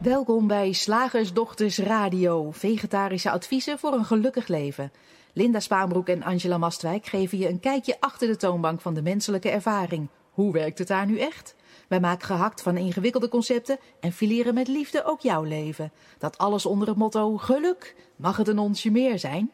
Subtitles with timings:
[0.00, 4.92] Welkom bij Slagersdochters Radio, vegetarische adviezen voor een gelukkig leven.
[5.32, 9.50] Linda Spaanbroek en Angela Mastwijk geven je een kijkje achter de toonbank van de menselijke
[9.50, 10.08] ervaring.
[10.30, 11.54] Hoe werkt het daar nu echt?
[11.88, 15.92] Wij maken gehakt van ingewikkelde concepten en fileren met liefde ook jouw leven.
[16.18, 17.96] Dat alles onder het motto geluk.
[18.16, 19.50] Mag het een onsje meer zijn?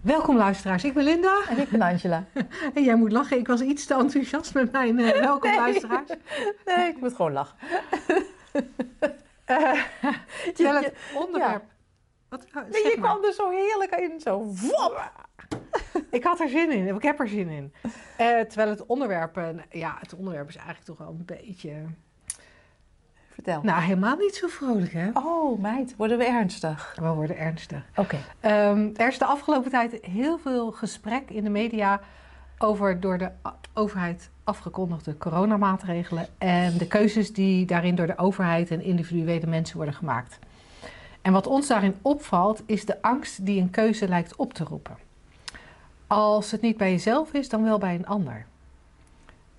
[0.00, 1.40] Welkom luisteraars, ik ben Linda.
[1.48, 2.26] En ik ben Angela.
[2.74, 5.58] En jij moet lachen, ik was iets te enthousiast met mijn uh, welkom nee.
[5.58, 6.10] luisteraars.
[6.64, 7.56] Nee, ik moet gewoon lachen.
[9.50, 9.82] Uh,
[10.54, 11.62] terwijl het onderwerp...
[11.62, 11.78] Ja.
[12.28, 14.46] Wat, nee, je kwam er zo heerlijk in, zo.
[16.10, 17.72] Ik had er zin in, ik heb er zin in.
[17.82, 17.90] Uh,
[18.40, 21.74] terwijl het onderwerp, uh, ja, het onderwerp is eigenlijk toch wel een beetje...
[23.30, 23.62] Vertel.
[23.62, 25.10] Nou, helemaal niet zo vrolijk, hè?
[25.12, 26.96] Oh, meid, worden we ernstig?
[27.00, 27.82] We worden ernstig.
[27.96, 28.18] Oké.
[28.40, 28.70] Okay.
[28.70, 32.00] Um, er is de afgelopen tijd heel veel gesprek in de media
[32.62, 33.30] over door de
[33.74, 39.94] overheid afgekondigde coronamaatregelen en de keuzes die daarin door de overheid en individuele mensen worden
[39.94, 40.38] gemaakt.
[41.22, 44.96] En wat ons daarin opvalt, is de angst die een keuze lijkt op te roepen.
[46.06, 48.46] Als het niet bij jezelf is, dan wel bij een ander.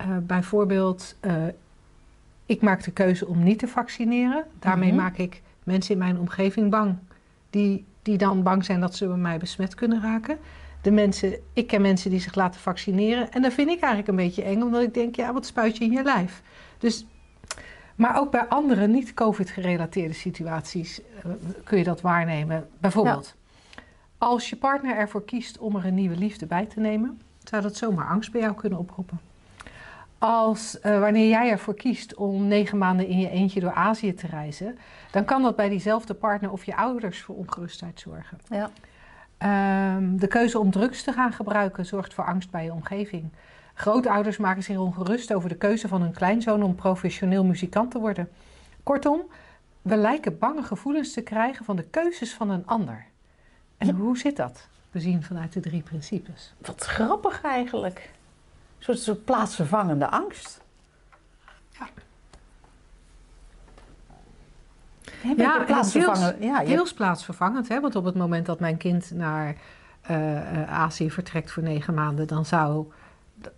[0.00, 1.34] Uh, bijvoorbeeld, uh,
[2.46, 4.44] ik maak de keuze om niet te vaccineren.
[4.58, 5.04] Daarmee mm -hmm.
[5.04, 6.96] maak ik mensen in mijn omgeving bang.
[7.50, 10.38] Die, die dan bang zijn dat ze bij mij besmet kunnen raken.
[10.82, 13.32] De mensen, ik ken mensen die zich laten vaccineren.
[13.32, 15.84] En dat vind ik eigenlijk een beetje eng, omdat ik denk, ja, wat spuit je
[15.84, 16.42] in je lijf?
[16.78, 17.06] Dus,
[17.94, 21.32] maar ook bij andere niet-COVID-gerelateerde situaties uh,
[21.64, 22.68] kun je dat waarnemen.
[22.80, 23.34] Bijvoorbeeld,
[23.74, 23.82] ja.
[24.18, 27.76] als je partner ervoor kiest om er een nieuwe liefde bij te nemen, zou dat
[27.76, 29.20] zomaar angst bij jou kunnen oproepen.
[30.18, 34.26] Als uh, wanneer jij ervoor kiest om negen maanden in je eentje door Azië te
[34.26, 34.78] reizen,
[35.10, 38.38] dan kan dat bij diezelfde partner of je ouders voor ongerustheid zorgen.
[38.48, 38.70] Ja.
[39.44, 43.30] Um, de keuze om drugs te gaan gebruiken zorgt voor angst bij je omgeving.
[43.74, 48.28] Grootouders maken zich ongerust over de keuze van hun kleinzoon om professioneel muzikant te worden.
[48.82, 49.22] Kortom,
[49.82, 53.04] we lijken bange gevoelens te krijgen van de keuzes van een ander.
[53.78, 53.92] En ja.
[53.92, 54.68] hoe zit dat?
[54.90, 56.54] We zien vanuit de drie principes.
[56.58, 58.10] Wat grappig eigenlijk.
[58.78, 60.60] Een soort, soort plaatsvervangende angst.
[61.70, 61.88] Ja.
[65.36, 65.92] Ja, deels,
[66.40, 67.68] ja, deels plaatsvervangend.
[67.68, 67.80] Hè?
[67.80, 69.56] Want op het moment dat mijn kind naar
[70.10, 72.86] uh, uh, Azië vertrekt voor negen maanden, dan zou,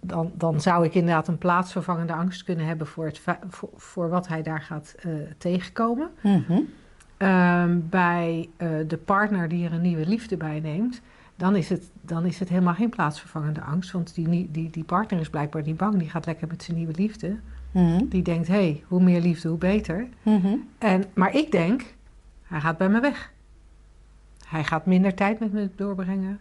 [0.01, 4.29] dan, dan zou ik inderdaad een plaatsvervangende angst kunnen hebben voor, het, voor, voor wat
[4.29, 6.11] hij daar gaat uh, tegenkomen.
[6.21, 7.89] Mm -hmm.
[7.89, 8.49] bij
[8.87, 11.01] de partner die er een nieuwe liefde bij neemt,
[11.37, 13.91] dan is het, dan is het helemaal geen plaatsvervangende angst.
[13.91, 16.95] Want die, die, die partner is blijkbaar niet bang, die gaat lekker met zijn nieuwe
[16.97, 17.37] liefde.
[17.75, 18.09] -hmm.
[18.09, 20.09] Die denkt, hé, hey, hoe meer liefde, hoe beter.
[20.23, 20.69] -hmm.
[20.79, 21.95] en, maar ik denk,
[22.43, 23.33] hij gaat bij me weg.
[24.47, 26.41] Hij gaat minder tijd met me doorbrengen.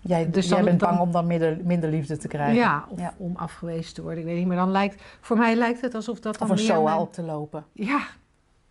[0.00, 2.54] Jij, dus jij bent dan, bang om dan minder, minder liefde te krijgen?
[2.54, 3.14] Ja, of ja.
[3.16, 4.18] om afgewezen te worden.
[4.20, 5.02] Ik weet niet, maar dan lijkt...
[5.20, 6.98] Voor mij lijkt het alsof dat dan Of een SOA mijn...
[6.98, 7.64] op te lopen.
[7.72, 8.06] Ja,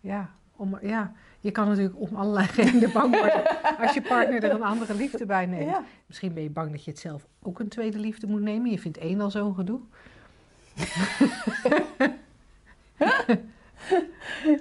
[0.00, 1.12] ja, om, ja.
[1.40, 3.42] Je kan natuurlijk om allerlei redenen bang worden
[3.78, 5.70] als je partner er een andere liefde bij neemt.
[5.70, 5.82] Ja.
[6.06, 8.70] Misschien ben je bang dat je het zelf ook een tweede liefde moet nemen.
[8.70, 9.80] Je vindt één al zo'n gedoe.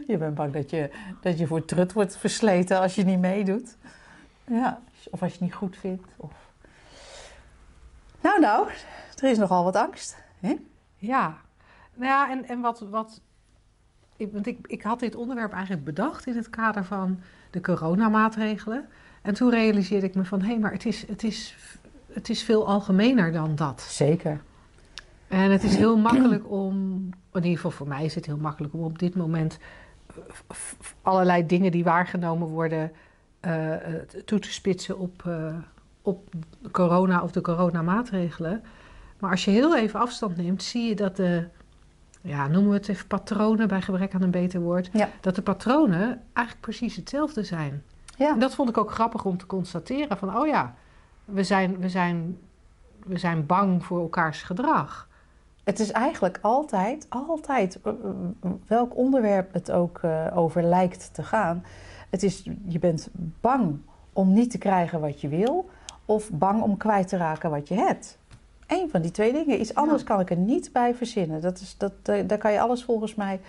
[0.07, 0.89] je bent bang dat je,
[1.21, 3.77] dat je voor trut wordt versleten als je niet meedoet.
[4.47, 6.03] Ja, of als je het niet goed vindt.
[6.17, 6.31] Of...
[8.21, 8.67] Nou, nou,
[9.15, 10.17] er is nogal wat angst.
[10.39, 10.55] Hè?
[10.95, 11.37] Ja,
[11.93, 13.21] nou ja, en, en wat, wat
[14.17, 18.89] ik, want ik, ik had dit onderwerp eigenlijk bedacht in het kader van de coronamaatregelen.
[19.21, 21.55] En toen realiseerde ik me van, hé, hey, maar het is, het, is,
[22.13, 23.81] het is veel algemener dan dat.
[23.81, 24.41] Zeker.
[25.27, 26.73] En het is heel makkelijk om,
[27.33, 29.57] in ieder geval voor mij is het heel makkelijk om op dit moment
[31.01, 32.91] allerlei dingen die waargenomen worden
[33.41, 33.73] uh,
[34.25, 35.55] toe te spitsen op, uh,
[36.01, 36.29] op
[36.71, 38.63] corona of de coronamaatregelen.
[39.19, 41.47] Maar als je heel even afstand neemt, zie je dat de,
[42.21, 45.09] ja, noemen we het even patronen bij gebrek aan een beter woord, ja.
[45.21, 47.83] dat de patronen eigenlijk precies hetzelfde zijn.
[48.17, 48.33] Ja.
[48.33, 50.75] En dat vond ik ook grappig om te constateren van, oh ja,
[51.25, 52.37] we zijn, we zijn,
[53.03, 55.06] we zijn bang voor elkaars gedrag.
[55.67, 57.79] Het is eigenlijk altijd, altijd,
[58.67, 61.63] welk onderwerp het ook uh, over lijkt te gaan.
[62.09, 63.09] Het is, je bent
[63.41, 63.77] bang
[64.13, 65.69] om niet te krijgen wat je wil,
[66.05, 68.17] of bang om kwijt te raken wat je hebt.
[68.67, 69.59] Eén van die twee dingen.
[69.59, 70.07] Iets anders ja.
[70.07, 71.41] kan ik er niet bij verzinnen.
[71.41, 73.39] Dat is, dat, daar kan je alles volgens mij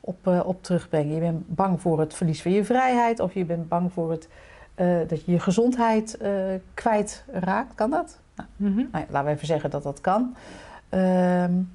[0.00, 1.14] op, uh, op terugbrengen.
[1.14, 4.28] Je bent bang voor het verlies van je vrijheid, of je bent bang voor het,
[4.76, 6.18] uh, dat je je gezondheid
[6.74, 7.74] kwijtraakt.
[7.74, 8.18] Kan dat?
[8.36, 8.88] Nou, mm -hmm.
[8.92, 10.34] nou ja, laten we even zeggen dat dat kan.
[10.94, 11.70] Um,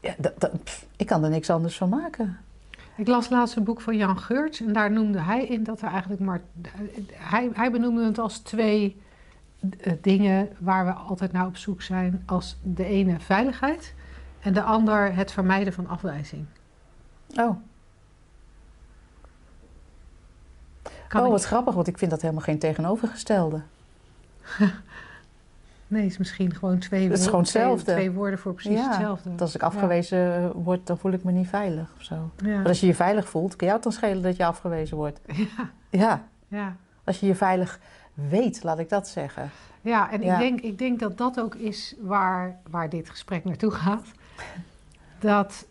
[0.00, 2.38] ja, dat, dat, pff, ik kan er niks anders van maken.
[2.96, 5.88] Ik las laatst een boek van Jan Geurts en daar noemde hij in dat er
[5.88, 6.40] eigenlijk maar.
[7.12, 9.00] Hij, hij benoemde het als twee
[9.60, 12.22] uh, dingen waar we altijd naar op zoek zijn.
[12.26, 13.94] Als de ene veiligheid
[14.40, 16.46] En de ander het vermijden van afwijzing.
[17.34, 17.56] Oh.
[21.08, 23.62] Kan oh, ik- wat grappig, want ik vind dat helemaal geen tegenovergestelde.
[25.88, 27.92] Nee, het is misschien gewoon twee, Het is woorden- gewoon hetzelfde.
[27.92, 29.28] twee woorden voor precies Ja, hetzelfde.
[29.28, 32.30] Want als ik afgewezen word, dan voel ik me niet veilig of zo.
[32.36, 32.56] Ja.
[32.56, 35.20] Maar als je je veilig voelt, kan jou het dan schelen dat je afgewezen wordt?
[35.26, 36.76] Ja, Ja, ja.
[37.04, 37.78] als je je veilig
[38.14, 39.50] weet, laat ik dat zeggen.
[39.80, 40.22] ja, en.
[40.22, 44.06] Ik, denk, ik denk dat dat ook is waar, waar dit gesprek naartoe gaat.
[45.18, 45.66] Dat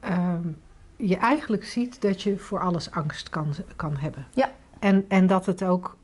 [0.00, 0.48] ehm,
[0.96, 4.26] je eigenlijk ziet dat je voor alles angst kan, kan hebben.
[4.34, 4.50] Ja.
[4.78, 5.96] En, en dat het ook.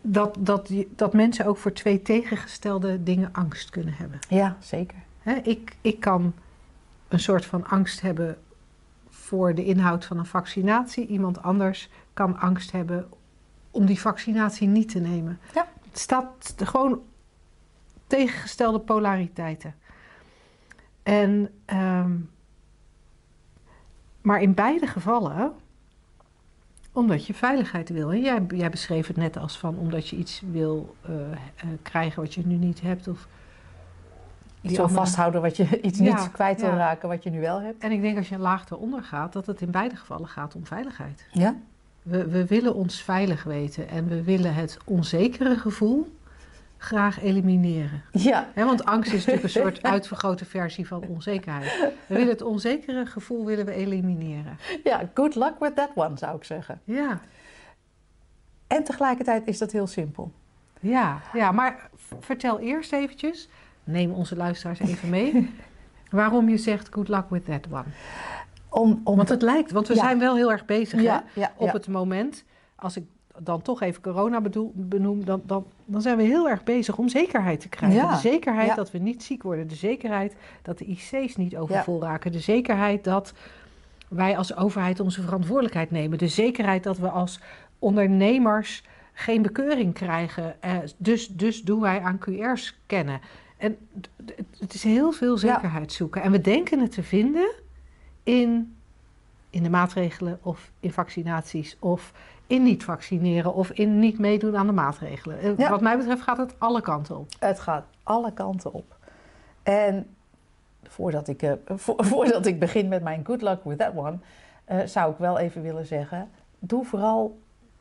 [0.00, 4.18] Dat, dat, dat mensen ook voor twee tegengestelde dingen angst kunnen hebben.
[4.28, 4.98] Ja, zeker.
[5.42, 6.34] Ik, ik kan
[7.08, 8.38] een soort van angst hebben
[9.08, 11.06] voor de inhoud van een vaccinatie.
[11.06, 13.08] Iemand anders kan angst hebben
[13.70, 15.38] om die vaccinatie niet te nemen.
[15.54, 15.68] Ja.
[15.88, 17.02] Het staat gewoon
[18.06, 19.74] tegengestelde polariteiten.
[21.02, 22.16] En, ehm,
[24.20, 25.52] maar in beide gevallen,
[26.92, 28.12] omdat je veiligheid wil.
[28.12, 31.38] En jij, jij beschreef het net als van omdat je iets wil eh, eh,
[31.82, 33.08] krijgen wat je nu niet hebt.
[33.08, 33.28] Of
[34.62, 36.76] Iets wil vasthouden wat je iets Ja, niet kwijt wil ja.
[36.76, 37.82] raken wat je nu wel hebt.
[37.82, 40.54] En ik denk als je een laag eronder gaat, dat het in beide gevallen gaat
[40.54, 41.26] om veiligheid.
[41.32, 41.56] Ja,
[42.02, 46.18] We, we willen ons veilig weten en we willen het onzekere gevoel
[46.82, 48.02] graag elimineren.
[48.12, 48.48] ja.
[48.54, 51.78] Want angst is natuurlijk een soort uitvergrote versie van onzekerheid.
[52.06, 54.56] We willen het onzekere gevoel willen we elimineren.
[54.84, 56.80] ja, good luck with that one zou ik zeggen.
[56.84, 57.20] Ja,
[58.66, 60.32] En tegelijkertijd is dat heel simpel.
[60.80, 61.52] ja, ja.
[61.52, 61.90] Maar
[62.20, 63.48] vertel eerst eventjes,
[63.84, 65.50] neem onze luisteraars even mee,
[66.10, 67.84] waarom je zegt good luck with that one.
[68.68, 70.00] Om, om Want het lijkt, want we Ja.
[70.00, 71.04] zijn wel heel erg bezig hè?
[71.04, 72.44] ja, ja, op het moment,
[72.76, 73.04] als ik
[73.42, 77.08] dan toch even corona bedoel, benoem, dan, dan, dan zijn we heel erg bezig om
[77.08, 77.98] zekerheid te krijgen.
[77.98, 78.74] Ja, De zekerheid ja.
[78.74, 79.68] dat we niet ziek worden.
[79.68, 82.32] De zekerheid dat de IC's niet overvol raken.
[82.32, 83.32] De zekerheid dat
[84.08, 86.18] wij als overheid onze verantwoordelijkheid nemen.
[86.18, 87.40] De zekerheid dat we als
[87.78, 90.62] ondernemers geen bekeuring krijgen.
[90.62, 93.20] Eh, dus, dus doen wij aan QR scannen.
[93.56, 93.76] En
[94.58, 96.22] het is heel veel zekerheid zoeken.
[96.22, 97.50] En we denken het te vinden
[98.22, 98.76] in,
[99.50, 102.12] in de maatregelen of in vaccinaties of
[102.46, 105.38] in niet vaccineren of in niet meedoen aan de maatregelen.
[105.38, 105.70] Eh, Ja.
[105.70, 107.28] Wat mij betreft gaat het alle kanten op.
[107.38, 108.96] Het gaat alle kanten op.
[109.62, 110.06] En
[110.82, 114.18] voordat ik, eh, vo- voordat ik begin met mijn good luck with that one,
[114.64, 117.38] eh, zou ik wel even willen zeggen: doe vooral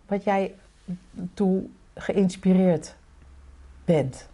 [0.08, 0.56] wat jij
[1.34, 1.64] toe
[1.96, 2.96] geïnspireerd
[3.86, 4.30] bent.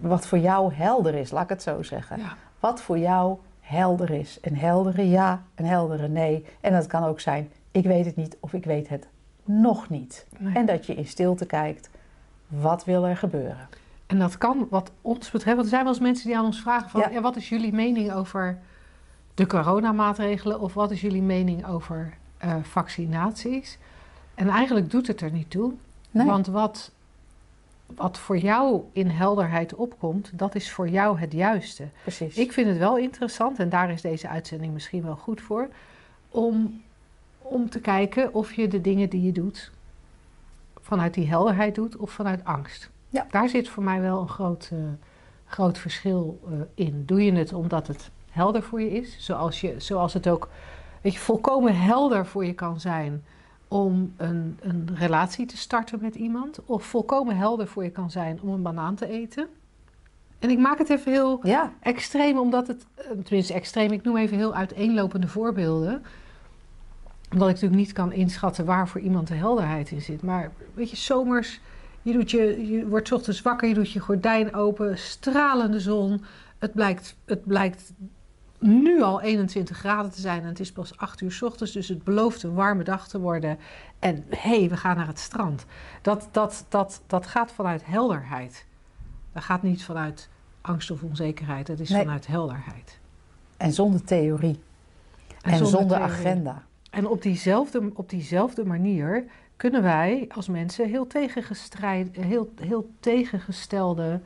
[0.00, 2.18] Wat voor jou helder is, laat ik het zo zeggen.
[2.18, 2.36] Ja.
[2.60, 3.36] Wat voor jou
[3.70, 4.38] helder is.
[4.40, 6.44] Een heldere ja, een heldere nee.
[6.60, 9.06] En dat kan ook zijn: ik weet het niet of ik weet het
[9.44, 10.26] nog niet.
[10.38, 10.54] Nee.
[10.54, 11.90] En dat je in stilte kijkt:
[12.46, 13.68] wat wil er gebeuren?
[14.06, 16.60] En dat kan wat ons betreft, want er zijn wel eens mensen die aan ons
[16.60, 17.08] vragen van, Ja.
[17.08, 17.20] ja.
[17.20, 18.58] wat is jullie mening over
[19.34, 23.78] de coronamaatregelen of wat is jullie mening over eh, vaccinaties?
[24.34, 25.72] En eigenlijk doet het er niet toe,
[26.10, 26.26] Nee.
[26.26, 26.92] want wat,
[27.94, 31.88] wat voor jou in helderheid opkomt, dat is voor jou het juiste.
[32.02, 32.36] Precies.
[32.36, 35.68] Ik vind het wel interessant, en daar is deze uitzending misschien wel goed voor,
[36.28, 36.82] om,
[37.38, 39.70] om te kijken of je de dingen die je doet
[40.80, 42.90] vanuit die helderheid doet of vanuit angst.
[43.08, 43.26] Ja.
[43.30, 44.78] Daar zit voor mij wel een groot, eh,
[45.46, 47.02] groot verschil eh, in.
[47.06, 50.48] Doe je het omdat het helder voor je is, zoals, je, zoals het ook
[51.00, 53.24] weet je, volkomen helder voor je kan zijn
[53.70, 58.40] om een, een relatie te starten met iemand, of volkomen helder voor je kan zijn
[58.42, 59.48] om een banaan te eten.
[60.38, 64.16] En ik maak het even heel ja, extreem, omdat het, eh, tenminste extreem, ik noem
[64.16, 66.02] even heel uiteenlopende voorbeelden.
[67.32, 70.22] Omdat ik natuurlijk niet kan inschatten waar voor iemand de helderheid in zit.
[70.22, 71.60] Maar weet je, zomers,
[72.02, 76.24] je, doet je, je wordt 's ochtends wakker, je doet je gordijn open, stralende zon.
[76.58, 77.92] Het blijkt, het blijkt
[78.60, 81.88] nu al 21 graden te zijn en het is pas 8 uur 's ochtends, dus
[81.88, 83.58] het belooft een warme dag te worden.
[83.98, 85.64] En hé, hey, we gaan naar het strand.
[86.02, 88.66] Dat, dat, dat, dat gaat vanuit helderheid.
[89.32, 90.28] Dat gaat niet vanuit
[90.60, 92.02] angst of onzekerheid, dat is Nee.
[92.02, 92.98] vanuit helderheid.
[93.56, 94.60] en zonder theorie.
[95.42, 96.14] En, zonder, theorie.
[96.14, 96.62] agenda.
[96.90, 99.24] En op diezelfde, op diezelfde manier
[99.56, 104.20] kunnen wij als mensen heel, tegengestrijd, heel, heel tegengestelde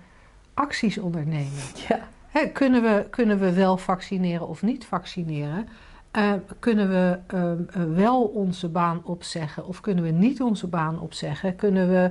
[0.54, 1.62] acties ondernemen.
[1.88, 2.08] Ja.
[2.52, 5.68] Kunnen, we, kunnen we wel vaccineren of niet vaccineren?
[6.10, 11.00] Eh, kunnen we ehm, eh, wel onze baan opzeggen of kunnen we niet onze baan
[11.00, 11.56] opzeggen?
[11.56, 12.10] Kunnen we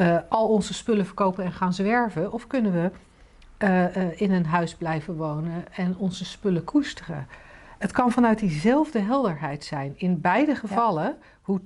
[0.00, 2.32] eh, al onze spullen verkopen en gaan zwerven?
[2.32, 2.90] Of kunnen we
[3.56, 7.26] eh, eh, in een huis blijven wonen en onze spullen koesteren?
[7.78, 9.92] Het kan vanuit diezelfde helderheid zijn.
[9.96, 11.60] In beide gevallen, hoe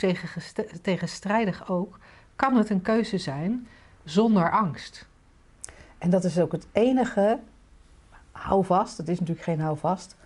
[0.83, 1.99] tegenstrijdig ook,
[2.37, 3.67] kan het een keuze zijn
[4.05, 5.07] zonder angst.
[5.99, 7.39] En dat is ook het enige,
[8.35, 10.17] hou vast, het is natuurlijk geen hou vast,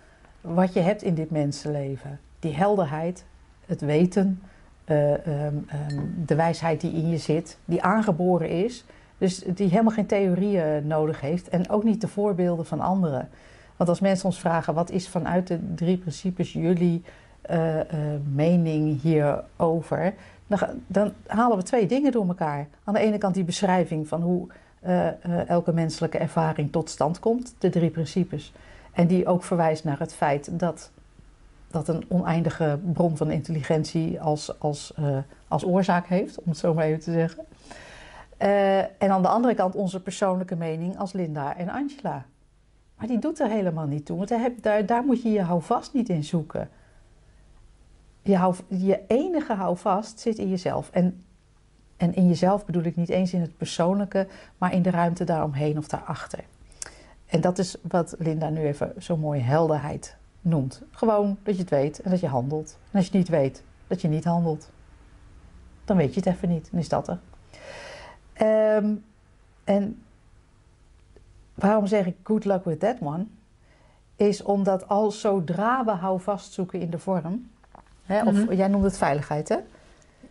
[0.41, 2.19] wat je hebt in dit mensenleven.
[2.39, 3.25] Die helderheid,
[3.65, 4.41] het weten,
[4.85, 5.65] uh, um, um,
[6.25, 8.85] de wijsheid die in je zit, die aangeboren is.
[9.17, 13.29] Dus die helemaal geen theorieën nodig heeft en ook niet de voorbeelden van anderen.
[13.75, 17.03] Want als mensen ons vragen wat is vanuit de drie principes jullie
[17.51, 17.83] uh, uh,
[18.33, 20.13] mening hierover,
[20.47, 22.67] dan, dan, halen we twee dingen door elkaar.
[22.83, 24.47] Aan de ene kant die beschrijving van hoe
[24.85, 28.53] uh, elke menselijke ervaring tot stand komt, de drie principes.
[28.91, 30.91] En die ook verwijst naar het feit dat,
[31.67, 34.93] dat een oneindige bron van intelligentie als, als,
[35.47, 37.45] als oorzaak heeft, om het zo maar even te zeggen.
[38.97, 42.25] en aan de andere kant onze persoonlijke mening als Linda en Angela.
[42.99, 45.93] Maar die doet er helemaal niet toe, want daar, daar, daar moet je je houvast
[45.93, 46.69] niet in zoeken.
[48.21, 50.89] Je, hou, je enige houvast zit in jezelf.
[50.91, 51.23] En,
[51.99, 54.27] en in jezelf bedoel ik niet eens in het persoonlijke,
[54.57, 56.43] maar in de ruimte daaromheen of daarachter.
[57.25, 60.81] En dat is wat Linda nu even zo mooi helderheid noemt.
[60.91, 62.77] Gewoon dat je het weet en dat je handelt.
[62.91, 64.69] En als je het niet weet, dat je niet handelt.
[65.85, 67.19] Dan weet je het even niet, dan is dat er.
[68.77, 69.03] Um,
[69.63, 70.01] en
[71.53, 73.25] waarom zeg ik good luck with that one?
[74.15, 77.49] Is omdat al zodra we houvast zoeken in de vorm,
[78.05, 78.53] hè, of Mhm.
[78.53, 79.57] jij noemde het veiligheid, hè?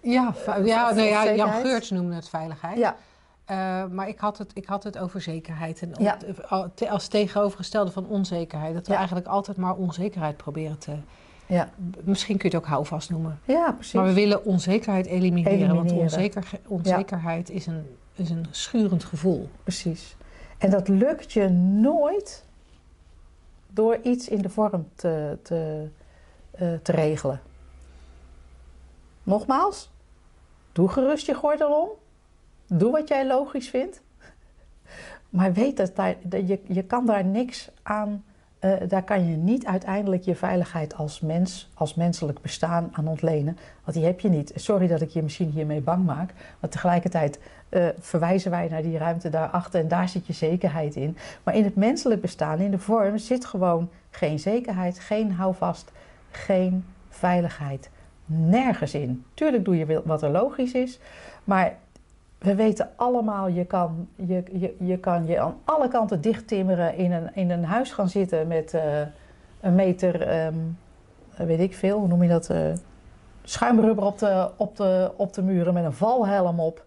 [0.03, 1.51] Ja, ve- ja, nou ja Jan?
[1.53, 2.79] Geurts noemde het veiligheid.
[2.79, 2.97] Ja,
[3.45, 5.81] Eh, maar ik had, het, ik had het over zekerheid.
[5.83, 6.17] En Ja.
[6.75, 8.75] te- als tegenovergestelde van onzekerheid.
[8.75, 8.99] Dat we Ja.
[8.99, 10.93] eigenlijk altijd maar onzekerheid proberen te...
[11.47, 11.69] ja.
[12.05, 13.41] Misschien kun je het ook houvast noemen.
[13.45, 13.93] ja precies.
[13.93, 15.75] Maar we willen onzekerheid elimineren.
[15.75, 19.49] Want onzeker, onzekerheid is, een, is een schurend gevoel.
[19.63, 20.17] Precies.
[20.59, 22.45] En dat lukt je nooit
[23.71, 25.89] door iets in de vorm te, te,
[26.51, 27.41] eh, te regelen.
[29.29, 29.91] Nogmaals,
[30.73, 31.89] doe gerust je gordel om.
[32.79, 34.03] Doe wat jij logisch vindt.
[35.29, 35.93] Maar weet dat,
[36.23, 38.25] dat je, je kan daar niks aan,
[38.59, 43.59] eh, daar kan je niet uiteindelijk je veiligheid als mens, als menselijk bestaan aan ontlenen.
[43.85, 44.53] Want die heb je niet.
[44.55, 46.33] Sorry dat ik je misschien hiermee bang maak.
[46.61, 51.17] Maar tegelijkertijd eh, verwijzen wij naar die ruimte daarachter en daar zit je zekerheid in.
[51.43, 55.93] Maar in het menselijk bestaan, in de vorm, zit gewoon geen zekerheid, geen houvast,
[56.31, 57.91] geen veiligheid.
[58.31, 59.25] Nergens in.
[59.35, 61.01] Tuurlijk doe je wat er logisch is,
[61.45, 61.77] maar
[62.39, 67.13] we weten allemaal, je kan je, je, je, kan je aan alle kanten dichttimmeren, in
[67.13, 69.01] een, in een huis gaan zitten met eh,
[69.61, 70.55] een meter, ehm,
[71.37, 72.73] weet ik veel, hoe noem je dat, eh,
[73.49, 76.85] schuimrubber op de, op, de, op de muren met een valhelm op.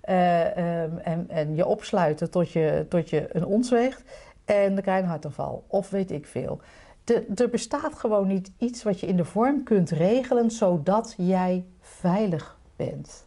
[0.00, 4.04] Eh, ehm, en, en je opsluiten tot je, tot je een ons weegt.
[4.44, 5.64] En dan krijg je een hartaanval.
[5.66, 6.60] Of weet ik veel.
[7.04, 11.64] De, er bestaat gewoon niet iets wat je in de vorm kunt regelen zodat jij
[11.80, 13.24] veilig bent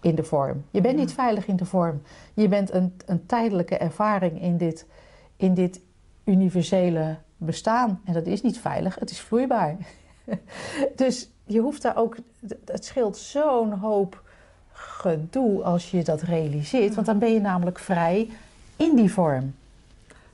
[0.00, 0.64] in de vorm.
[0.70, 2.02] Je bent niet veilig in de vorm.
[2.34, 4.86] Je bent een, een tijdelijke ervaring in dit,
[5.36, 5.80] in dit
[6.24, 8.00] universele bestaan.
[8.04, 9.76] En dat is niet veilig, het is vloeibaar.
[10.96, 12.16] dus je hoeft daar ook.
[12.64, 14.22] Het scheelt zo'n hoop
[14.72, 16.94] gedoe als je dat realiseert.
[16.94, 18.28] Want dan ben je namelijk vrij
[18.76, 19.54] in die vorm.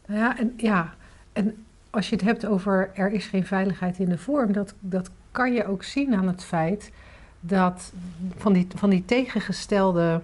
[0.06, 0.94] Nou ja, en, ja,
[1.32, 5.10] en als je het hebt over er is geen veiligheid in de vorm, dat, dat
[5.30, 6.92] kan je ook zien aan het feit
[7.40, 7.92] dat
[8.36, 10.20] van die, van die tegengestelde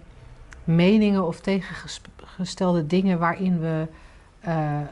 [0.64, 3.86] meningen of tegengestelde dingen waarin we
[4.40, 4.86] eh, eh,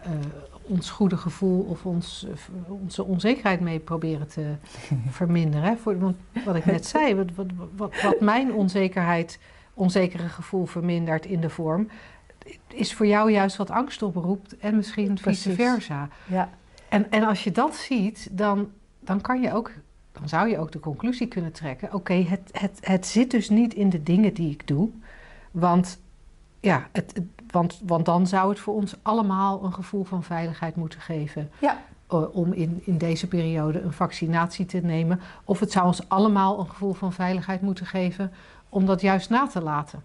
[0.62, 2.26] ons goede gevoel of ons,
[2.66, 4.54] onze onzekerheid mee proberen te
[5.08, 5.66] verminderen.
[5.66, 5.76] Hè?
[5.76, 7.46] Voor, want wat ik net zei, wat, wat,
[7.76, 9.38] wat, wat mijn onzekerheid,
[9.74, 11.88] onzekere gevoel vermindert in de vorm,
[12.66, 16.08] is voor jou juist wat angst oproept en misschien vice versa.
[16.26, 16.50] Ja,
[16.90, 18.70] En, en als je dat ziet, dan,
[19.00, 19.70] dan kan je ook,
[20.12, 23.74] dan zou je ook de conclusie kunnen trekken: oké, het, het, het zit dus niet
[23.74, 24.88] in de dingen die ik doe.
[25.50, 26.00] Want,
[26.60, 30.76] ja, het, het- want, want dan zou het voor ons allemaal een gevoel van veiligheid
[30.76, 31.50] moeten geven.
[31.60, 31.82] Ja.
[32.32, 35.20] om in, in deze periode een vaccinatie te nemen.
[35.44, 38.32] Of het zou ons allemaal een gevoel van veiligheid moeten geven
[38.68, 40.02] om dat juist na te laten.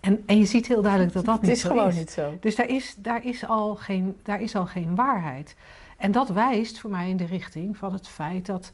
[0.00, 1.96] En, en je ziet heel duidelijk dat dat het niet is zo gewoon is.
[1.96, 2.36] niet zo.
[2.40, 5.56] Dus daar is, daar, is al geen, daar is al geen waarheid.
[6.02, 8.72] En dat wijst voor mij in de richting van het feit dat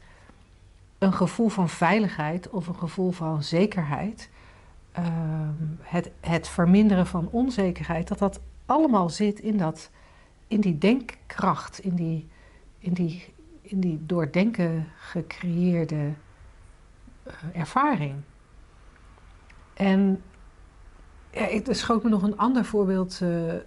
[0.97, 4.29] een gevoel van veiligheid of een gevoel van zekerheid,
[4.91, 9.89] ehm, het, het verminderen van onzekerheid, dat dat allemaal zit in, dat,
[10.47, 12.27] in die denkkracht, in die,
[12.79, 16.11] in die, in die door denken gecreëerde
[17.23, 18.15] eh, ervaring.
[19.73, 20.21] En
[21.31, 23.61] ja, ik, er schoot me nog een ander voorbeeld eh, eh,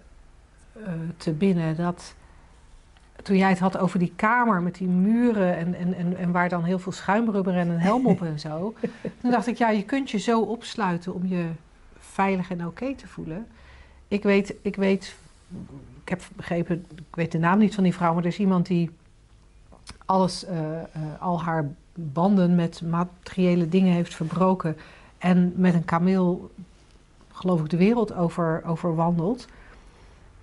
[1.16, 1.76] te binnen.
[1.76, 2.14] Dat
[3.22, 6.48] toen jij het had over die kamer met die muren en, en, en, en waar
[6.48, 8.74] dan heel veel schuimrubber en een helm op en zo.
[9.20, 11.46] Toen dacht ik, ja, je kunt je zo opsluiten om je
[11.98, 13.46] veilig en oké te voelen.
[14.08, 15.14] Ik weet, ik weet
[16.02, 18.66] ik heb begrepen, ik weet de naam niet van die vrouw, maar er is iemand
[18.66, 18.90] die
[20.04, 20.86] alles, eh, eh,
[21.18, 24.76] al haar banden met materiële dingen heeft verbroken
[25.18, 26.50] en met een kameel,
[27.32, 29.46] geloof ik, de wereld over, over wandelt.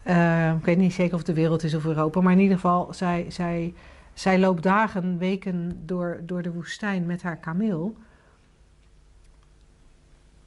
[0.03, 2.55] Eh, ik weet niet zeker of het de wereld is of Europa, maar in ieder
[2.55, 3.73] geval, zij, zij,
[4.13, 7.97] zij loopt dagen, weken door, door de woestijn met haar kameel.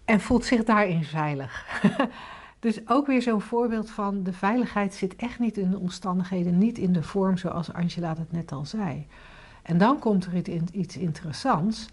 [0.05, 1.83] En voelt zich daarin veilig.
[2.59, 6.79] dus ook weer zo'n voorbeeld van de veiligheid zit echt niet in de omstandigheden, niet
[6.79, 9.07] in de vorm zoals Angela het net al zei.
[9.63, 10.35] En dan komt er
[10.73, 11.87] iets interessants.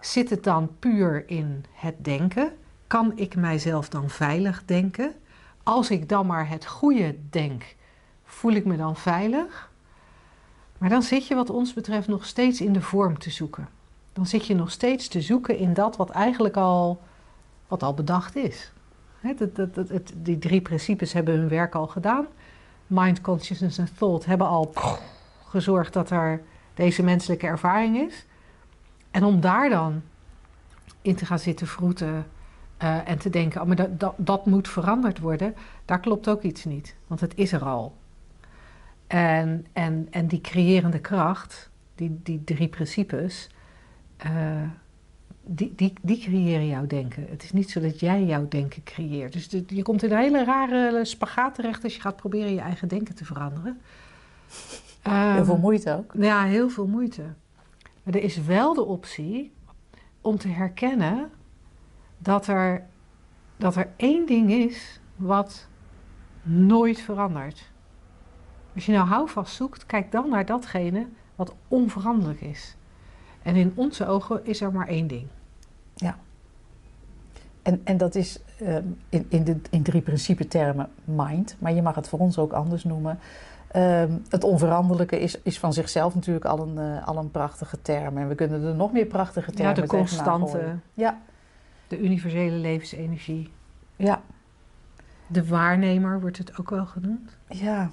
[0.00, 2.52] Zit het dan puur in het denken?
[2.86, 5.14] Kan ik mijzelf dan veilig denken?
[5.68, 7.76] Als ik dan maar het goede denk,
[8.24, 9.70] voel ik me dan veilig?
[10.78, 13.68] Maar dan zit je wat ons betreft nog steeds in de vorm te zoeken.
[14.12, 17.00] Dan zit je nog steeds te zoeken in dat wat eigenlijk al,
[17.66, 18.72] wat al bedacht is.
[20.14, 22.26] die drie principes hebben hun werk al gedaan.
[22.86, 24.72] Mind, consciousness en thought hebben al
[25.48, 26.42] gezorgd dat er
[26.74, 28.26] deze menselijke ervaring is.
[29.10, 30.02] En om daar dan
[31.02, 32.26] in te gaan zitten vroeten
[32.82, 35.54] uh, en te denken, oh, maar dat, dat, dat, moet veranderd worden,
[35.84, 37.96] daar klopt ook iets niet, want het is er al.
[39.06, 43.50] En, en, en die creërende kracht, die, die drie principes,
[44.26, 44.62] uh,
[45.44, 47.26] die, die, die creëren jouw denken.
[47.28, 49.32] Het is niet zo dat jij jouw denken creëert.
[49.32, 52.88] Dus je komt in een hele rare spagaat terecht als je gaat proberen je eigen
[52.88, 53.80] denken te veranderen.
[55.02, 56.12] Heel veel ehm, moeite ook.
[56.18, 57.22] Ja, heel veel moeite.
[58.02, 59.52] Maar er is wel de optie
[60.20, 61.30] om te herkennen
[62.18, 62.86] dat er,
[63.56, 65.66] dat er één ding is wat
[66.42, 67.70] nooit verandert.
[68.74, 71.06] Als je nou houvast zoekt, kijk dan naar datgene
[71.36, 72.76] wat onveranderlijk is.
[73.42, 75.26] En in onze ogen is er maar één ding.
[75.94, 76.18] Ja.
[77.62, 81.82] En, en dat is ehm, in, in, de, in drie principe termen mind, maar je
[81.82, 83.18] mag het voor ons ook anders noemen.
[83.68, 88.18] Ehm, het onveranderlijke is, is van zichzelf natuurlijk al een, uh, al een prachtige term.
[88.18, 90.76] En we kunnen er nog meer prachtige termen Ja, de constante.
[90.94, 91.18] Ja.
[91.88, 93.52] De universele levensenergie.
[93.96, 94.22] Ja.
[95.26, 97.36] De waarnemer wordt het ook wel genoemd.
[97.48, 97.90] Ja,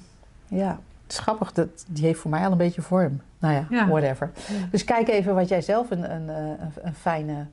[0.48, 0.80] ja.
[1.04, 3.22] Het is grappig, dat, die heeft voor mij al een beetje vorm.
[3.40, 4.32] Nou ja, whatever.
[4.72, 7.48] Dus kijk even wat jij zelf een, een, eh, een, een fijne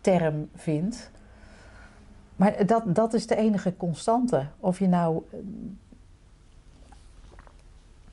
[0.00, 1.10] term vindt.
[2.36, 4.46] Maar dat, dat is de enige constante.
[4.58, 5.22] Of je nou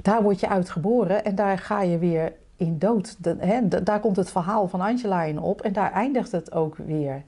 [0.02, 3.18] daar word je uit geboren en daar ga je weer in dood.
[3.22, 7.24] hè, daar komt het verhaal van Angela in op en daar eindigt het ook weer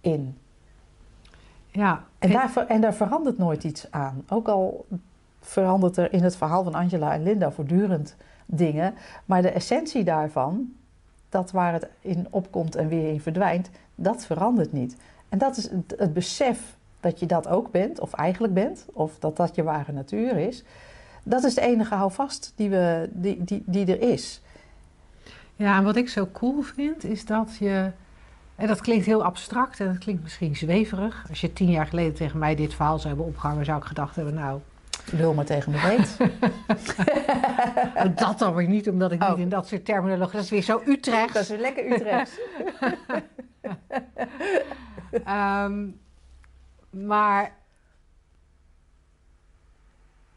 [0.00, 0.36] in.
[1.66, 2.04] Ja.
[2.18, 4.24] En, daar, en daar verandert nooit iets aan.
[4.28, 4.86] Ook al
[5.40, 8.16] verandert er in het verhaal van Angela en Linda voortdurend
[8.46, 8.94] dingen.
[9.24, 10.72] Maar de essentie daarvan,
[11.28, 14.96] dat waar het in opkomt en weer in verdwijnt, dat verandert niet.
[15.28, 19.18] En dat is het, het besef dat je dat ook bent, of eigenlijk bent, of
[19.18, 20.64] dat dat je ware natuur is.
[21.24, 24.42] Dat is de enige houvast die, we, die, die, die er is.
[25.56, 27.90] Ja, en wat ik zo cool vind, is dat je.
[28.56, 31.24] En dat klinkt heel abstract en dat klinkt misschien zweverig.
[31.28, 34.16] Als je tien jaar geleden tegen mij dit verhaal zou hebben opgehangen, zou ik gedacht
[34.16, 34.60] hebben: Nou.
[35.10, 36.16] Lul maar tegen me weet.
[38.18, 39.38] dat dan weer niet, omdat ik niet oh.
[39.38, 40.32] in dat soort terminologie.
[40.32, 41.32] Dat is weer zo Utrecht.
[41.32, 42.40] Dat is weer lekker Utrecht.
[45.28, 46.00] um,
[47.06, 47.52] maar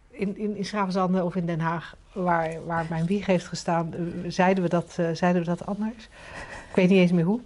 [0.09, 4.63] in, in, in of in Den Haag, waar, waar mijn wieg heeft gestaan, eh, zeiden
[4.63, 6.03] we, dat, uh, zeiden we dat anders.
[6.69, 7.39] Ik weet niet eens meer hoe.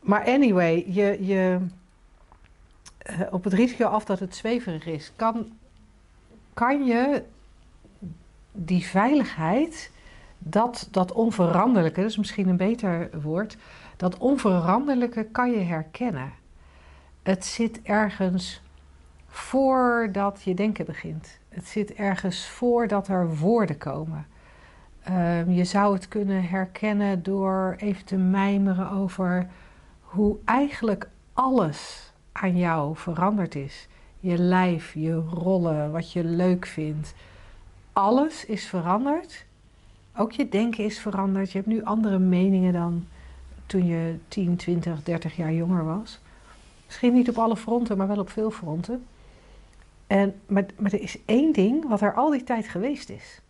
[0.00, 1.58] Maar anyway, je, je,
[3.10, 5.46] uh, op het risico af dat het zweverig is, kan,
[6.54, 7.22] kan je
[8.52, 9.90] die veiligheid,
[10.38, 13.56] dat, dat onveranderlijke, dat is misschien een beter woord,
[13.96, 16.32] dat onveranderlijke kan je herkennen.
[17.22, 18.60] Het zit ergens
[19.26, 21.38] voordat je denken begint.
[21.58, 24.26] Het zit ergens voordat er woorden komen.
[25.02, 29.48] Ehm, je zou het kunnen herkennen door even te mijmeren over
[30.00, 33.88] hoe eigenlijk alles aan jou veranderd is.
[34.20, 37.14] Je lijf, je rollen, wat je leuk vindt.
[37.92, 39.46] Alles is veranderd.
[40.16, 41.50] Ook je denken is veranderd.
[41.50, 43.06] Je hebt nu andere meningen dan
[43.66, 46.20] toen je 10, 20, 30 jaar jonger was.
[46.86, 49.06] Misschien niet op alle fronten, maar wel op veel fronten.
[50.08, 53.40] En, maar, maar er is één ding wat er al die tijd geweest is.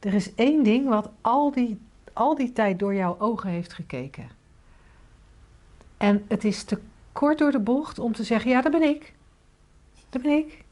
[0.00, 1.80] Er is één ding wat al die,
[2.12, 4.28] al die tijd door jouw ogen heeft gekeken.
[5.96, 6.78] En het is te
[7.12, 9.14] kort door de bocht om te zeggen: ja, dat ben ik.
[10.08, 10.64] Dat ben ik.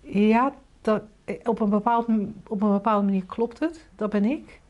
[0.00, 1.02] Ja, dat,
[1.44, 2.06] op, een bepaald,
[2.48, 3.86] op een bepaalde manier klopt het.
[3.96, 4.60] Dat ben ik.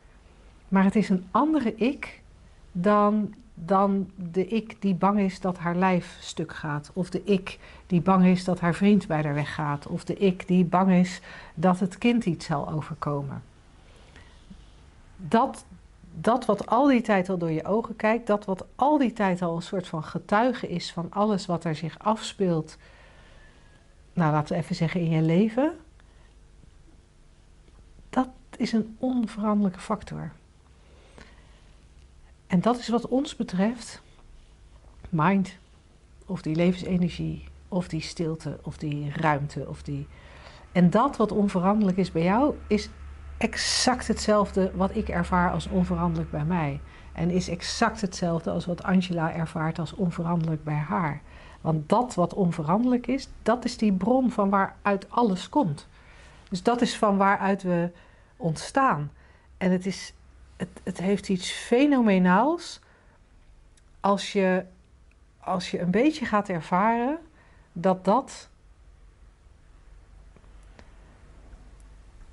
[0.68, 2.22] Maar het is een andere ik
[2.72, 3.34] dan
[3.66, 6.90] dan de ik die bang is dat haar lijf stuk gaat.
[6.92, 9.86] Of de ik die bang is dat haar vriend bij haar weggaat.
[9.86, 11.20] Of de ik die bang is
[11.54, 13.42] dat het kind iets zal overkomen.
[15.16, 15.64] Dat,
[16.14, 19.42] dat wat al die tijd al door je ogen kijkt, dat wat al die tijd
[19.42, 22.76] al een soort van getuige is van alles wat er zich afspeelt.
[24.12, 25.72] Nou, laten we even zeggen in je leven.
[28.10, 30.32] Dat is een onveranderlijke factor.
[32.46, 34.02] En dat is wat ons betreft
[35.08, 35.56] mind,
[36.26, 40.06] of die levensenergie, of die stilte, of die ruimte, of die.
[40.72, 42.88] En dat wat onveranderlijk is bij jou, is
[43.38, 46.80] exact hetzelfde wat ik ervaar als onveranderlijk bij mij.
[47.12, 51.20] En is exact hetzelfde als wat Angela ervaart als onveranderlijk bij haar.
[51.60, 55.88] Want dat wat onveranderlijk is, dat is die bron van waaruit alles komt.
[56.48, 57.90] Dus dat is van waaruit we
[58.36, 59.10] ontstaan.
[59.56, 60.12] En het is
[60.58, 62.80] het, het heeft iets fenomenaals
[64.00, 64.64] als je,
[65.40, 67.18] als je een beetje gaat ervaren
[67.80, 68.48] dat dat.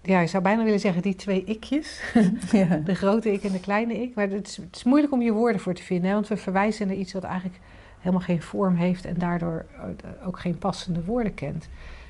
[0.02, 2.02] Ja, je zou bijna willen zeggen die twee ikjes.
[2.52, 2.76] Ja.
[2.76, 4.16] De grote ik en de kleine ik.
[4.16, 6.14] Maar het is, het is, moeilijk om je woorden voor te vinden.
[6.14, 7.60] want we verwijzen naar iets wat eigenlijk
[8.00, 11.68] helemaal geen vorm heeft en daardoor eh, ook geen passende woorden kent.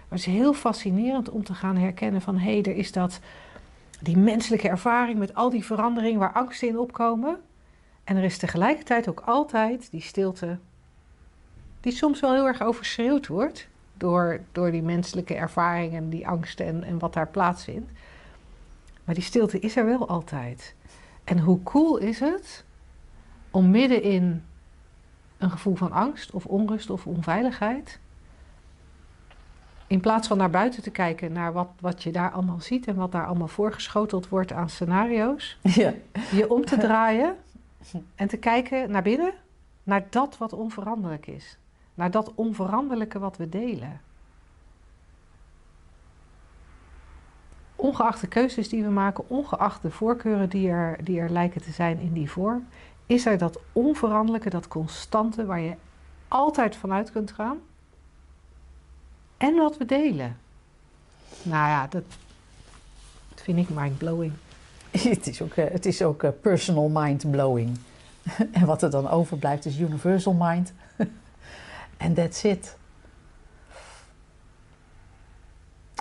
[0.09, 3.19] Maar het is heel fascinerend om te gaan herkennen van hé, hey, er is dat
[4.01, 7.37] die menselijke ervaring met al die veranderingen waar angsten in opkomen.
[8.03, 10.57] En er is tegelijkertijd ook altijd die stilte,
[11.85, 16.65] die soms wel heel erg overschreeuwd wordt door, door die menselijke ervaring en die angsten
[16.65, 17.91] en, en wat daar plaatsvindt.
[19.03, 20.75] Maar die stilte is er wel altijd.
[21.23, 22.63] En hoe cool is het
[23.51, 24.43] om midden in
[25.37, 27.99] een gevoel van angst of onrust of onveiligheid
[29.87, 32.95] in plaats van naar buiten te kijken naar wat, wat je daar allemaal ziet en
[32.95, 35.93] wat daar allemaal voorgeschoteld wordt aan scenario's, ja.
[36.31, 37.35] je om te draaien
[38.15, 39.33] en te kijken naar binnen,
[39.83, 41.57] naar dat wat onveranderlijk is.
[41.95, 44.01] Naar dat onveranderlijke wat we delen.
[47.75, 51.71] Ongeacht de keuzes die we maken, ongeacht de voorkeuren die er, die er lijken te
[51.71, 52.67] zijn in die vorm,
[53.05, 55.75] is er dat onveranderlijke, dat constante waar je
[56.27, 57.57] altijd vanuit kunt gaan
[59.37, 60.37] en wat we delen.
[61.43, 62.03] Nou ja, dat,
[63.45, 64.33] vind ik mind-blowing.
[64.91, 67.77] Het is ook, eh, het is ook eh, personal mind-blowing.
[68.51, 70.73] en wat er dan overblijft is universal mind.
[71.97, 72.77] En that's it.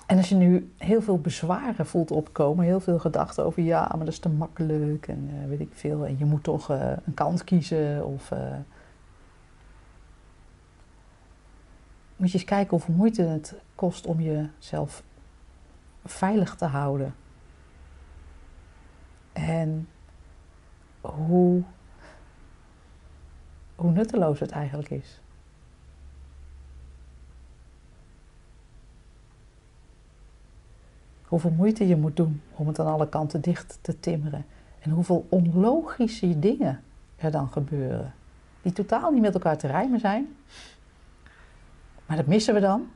[0.07, 4.05] En als je nu heel veel bezwaren voelt opkomen, heel veel gedachten over ja, maar
[4.05, 6.07] dat is te makkelijk en uh, weet ik veel.
[6.07, 8.33] En je moet toch een kant kiezen of
[12.17, 15.03] moet je eens kijken hoeveel moeite het kost om jezelf
[16.05, 17.15] veilig te houden.
[19.33, 19.89] En
[21.01, 21.63] hoe,
[23.75, 25.21] hoe nutteloos het eigenlijk is.
[31.35, 34.47] Hoeveel moeite je moet doen om het aan alle kanten dicht te timmeren.
[34.81, 36.81] En hoeveel onlogische dingen
[37.17, 38.15] er dan gebeuren.
[38.63, 40.37] Die totaal niet met elkaar te rijmen zijn.
[42.07, 42.89] Maar dat missen we dan.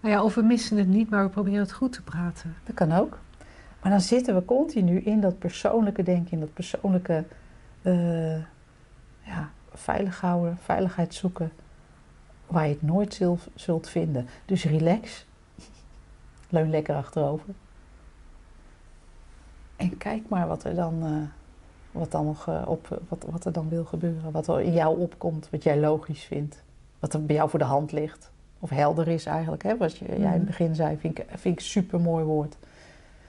[0.00, 2.54] Nou ja, of we missen het niet, maar we proberen het goed te praten.
[2.64, 3.18] Dat kan ook.
[3.82, 7.24] Maar dan zitten we continu in dat persoonlijke denken, in dat persoonlijke
[7.82, 8.36] uh,
[9.22, 11.52] ja, veilig houden, veiligheid zoeken,
[12.46, 14.26] waar je het nooit zult, zult vinden.
[14.44, 15.28] Dus relax,
[16.50, 17.54] leun lekker achterover.
[19.76, 21.22] En kijk maar wat er dan, uh,
[21.90, 24.98] wat dan nog uh, op, wat, wat er dan wil gebeuren, wat er in jou
[24.98, 26.62] opkomt, wat jij logisch vindt
[27.00, 28.30] wat er bij jou voor de hand ligt.
[28.58, 30.46] Of helder is eigenlijk, hè, wat je, jij in het mhm.
[30.46, 32.56] begin zei, vind ik, vind ik een super mooi woord.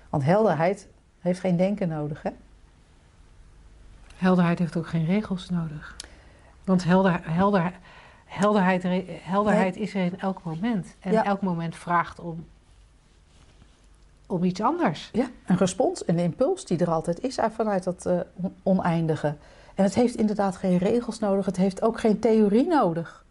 [0.10, 0.88] Want helderheid
[1.20, 2.30] heeft geen denken nodig, hè?
[4.16, 5.96] Helderheid heeft ook geen regels nodig.
[6.64, 7.74] Want helder, helder,
[8.26, 8.84] helderheid,
[9.24, 10.96] helderheid is er in elk moment.
[11.00, 12.46] En elk moment vraagt om,
[14.32, 15.10] om iets anders.
[15.14, 18.20] Ja, een respons, een impuls die er altijd is vanuit dat uh,
[18.64, 19.36] oneindige.
[19.76, 21.46] En het heeft inderdaad geen regels nodig.
[21.46, 23.26] Het heeft ook geen theorie nodig.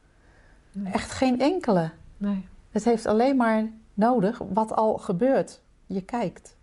[0.84, 1.90] Echt geen enkele.
[2.16, 2.46] Nee.
[2.70, 5.62] Het heeft alleen maar nodig wat al gebeurt.
[5.86, 6.56] Je kijkt.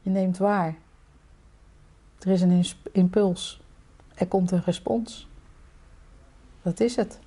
[0.00, 0.74] Je neemt waar.
[2.18, 3.60] Er is een impuls.
[4.14, 5.28] Er komt een respons.
[6.62, 7.18] Dat is het.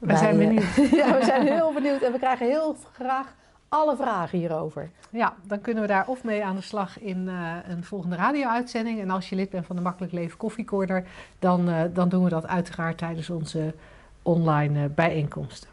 [0.00, 0.74] We zijn benieuwd.
[1.00, 3.34] ja, we zijn heel benieuwd en we krijgen heel graag
[3.68, 4.90] alle vragen hierover.
[5.10, 9.00] Ja, dan kunnen we daar of mee aan de slag in uh, een volgende radio-uitzending.
[9.00, 11.06] En als je lid bent van de Makkelijk Leven Koffiecorner,
[11.38, 13.74] dan, uh, dan doen we dat uiteraard tijdens onze
[14.22, 15.68] online uh, bijeenkomsten.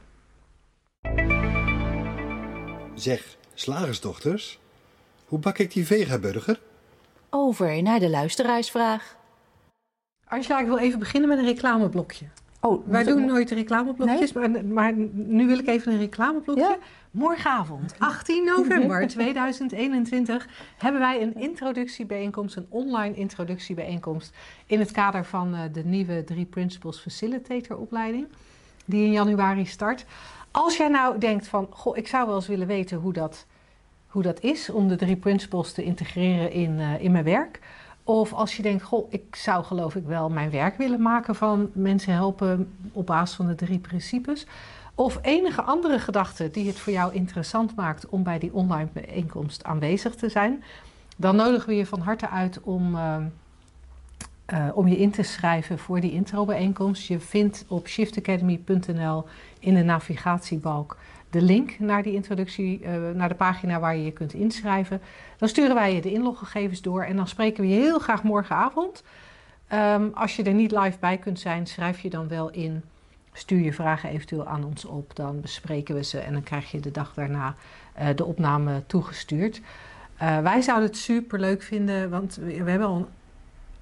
[2.93, 4.59] Zeg, Slagersdochters?
[5.25, 6.59] Hoe bak ik die vegaburger?
[7.29, 9.15] Over naar de luisteraarsvraag.
[10.27, 12.25] Angela, ik wil even beginnen met een reclameblokje.
[12.67, 16.63] Oh, Wij doen nooit reclameblokjes, maar, maar nu wil ik even een reclameblokje.
[16.63, 16.77] Ja.
[17.11, 25.55] Morgenavond, 18 november 2021, hebben wij een introductiebijeenkomst, een online introductiebijeenkomst in het kader van
[25.55, 28.27] eh, de nieuwe Drie Principles Facilitator opleiding,
[28.85, 30.05] die in januari start.
[30.51, 33.45] Als jij nou denkt van, goh, ik zou wel eens willen weten hoe dat,
[34.07, 37.59] hoe dat is om de drie principles te integreren in, eh, in mijn werk.
[38.07, 41.69] Of als je denkt, goh, ik zou geloof ik wel mijn werk willen maken van
[41.73, 44.45] mensen helpen op basis van de drie principes.
[44.95, 49.63] Of enige andere gedachte die het voor jou interessant maakt om bij die online bijeenkomst
[49.63, 50.63] aanwezig te zijn.
[51.17, 53.17] Dan nodigen we je van harte uit om, eh,
[54.45, 57.07] eh, om je in te schrijven voor die intro-bijeenkomst.
[57.07, 59.25] Je vindt op shiftacademy.nl
[59.59, 60.97] in de navigatiebalk
[61.29, 65.01] de link naar die introductie, eh, naar de pagina waar je je kunt inschrijven.
[65.37, 69.03] Dan sturen wij je de inloggegevens door en dan spreken we je heel graag morgenavond.
[69.67, 72.81] Ehm, als je er niet live bij kunt zijn, schrijf je dan wel in.
[73.33, 76.79] Stuur je vragen eventueel aan ons op, dan bespreken we ze en dan krijg je
[76.79, 77.55] de dag daarna
[77.93, 79.61] eh, de opname toegestuurd.
[80.17, 83.05] Eh, wij zouden het super leuk vinden, want we, we hebben al een-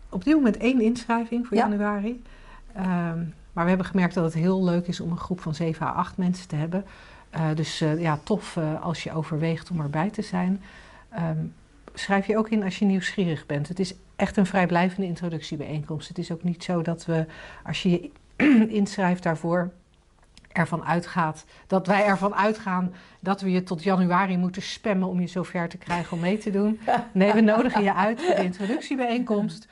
[0.09, 1.67] op dit moment één inschrijving voor Ja.
[1.67, 2.23] januari.
[2.73, 3.19] Ehm,
[3.53, 5.89] maar we hebben gemerkt dat het heel leuk is om een groep van 7 à
[5.91, 6.85] 8 mensen te hebben.
[7.35, 10.61] Eh, dus eh, ja, tof eh, als je overweegt om erbij te zijn.
[11.09, 11.45] Ehm,
[11.93, 13.67] schrijf je ook in als je nieuwsgierig bent.
[13.67, 16.07] Het is echt een vrijblijvende introductiebijeenkomst.
[16.07, 17.25] Het is ook niet zo dat we,
[17.63, 18.11] als je je
[18.79, 19.71] inschrijft daarvoor,
[20.51, 25.27] ervan uitgaat, dat wij ervan uitgaan dat we je tot januari moeten spammen om je
[25.27, 26.79] zover te krijgen om mee te doen.
[27.11, 29.67] Nee, we nodigen je uit voor de introductiebijeenkomst.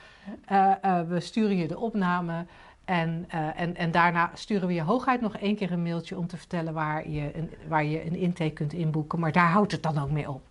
[1.08, 2.46] We sturen je de opname.
[2.86, 6.28] En, eh, en, en daarna sturen we je hooguit nog één keer een mailtje om
[6.28, 9.20] te vertellen waar je een, waar je een intake kunt inboeken.
[9.20, 10.42] Maar daar houdt het dan ook mee op.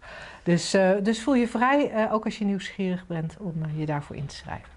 [0.43, 4.17] Dus, eh, dus voel je vrij, eh, ook als je nieuwsgierig bent, om je daarvoor
[4.17, 4.69] in te schrijven.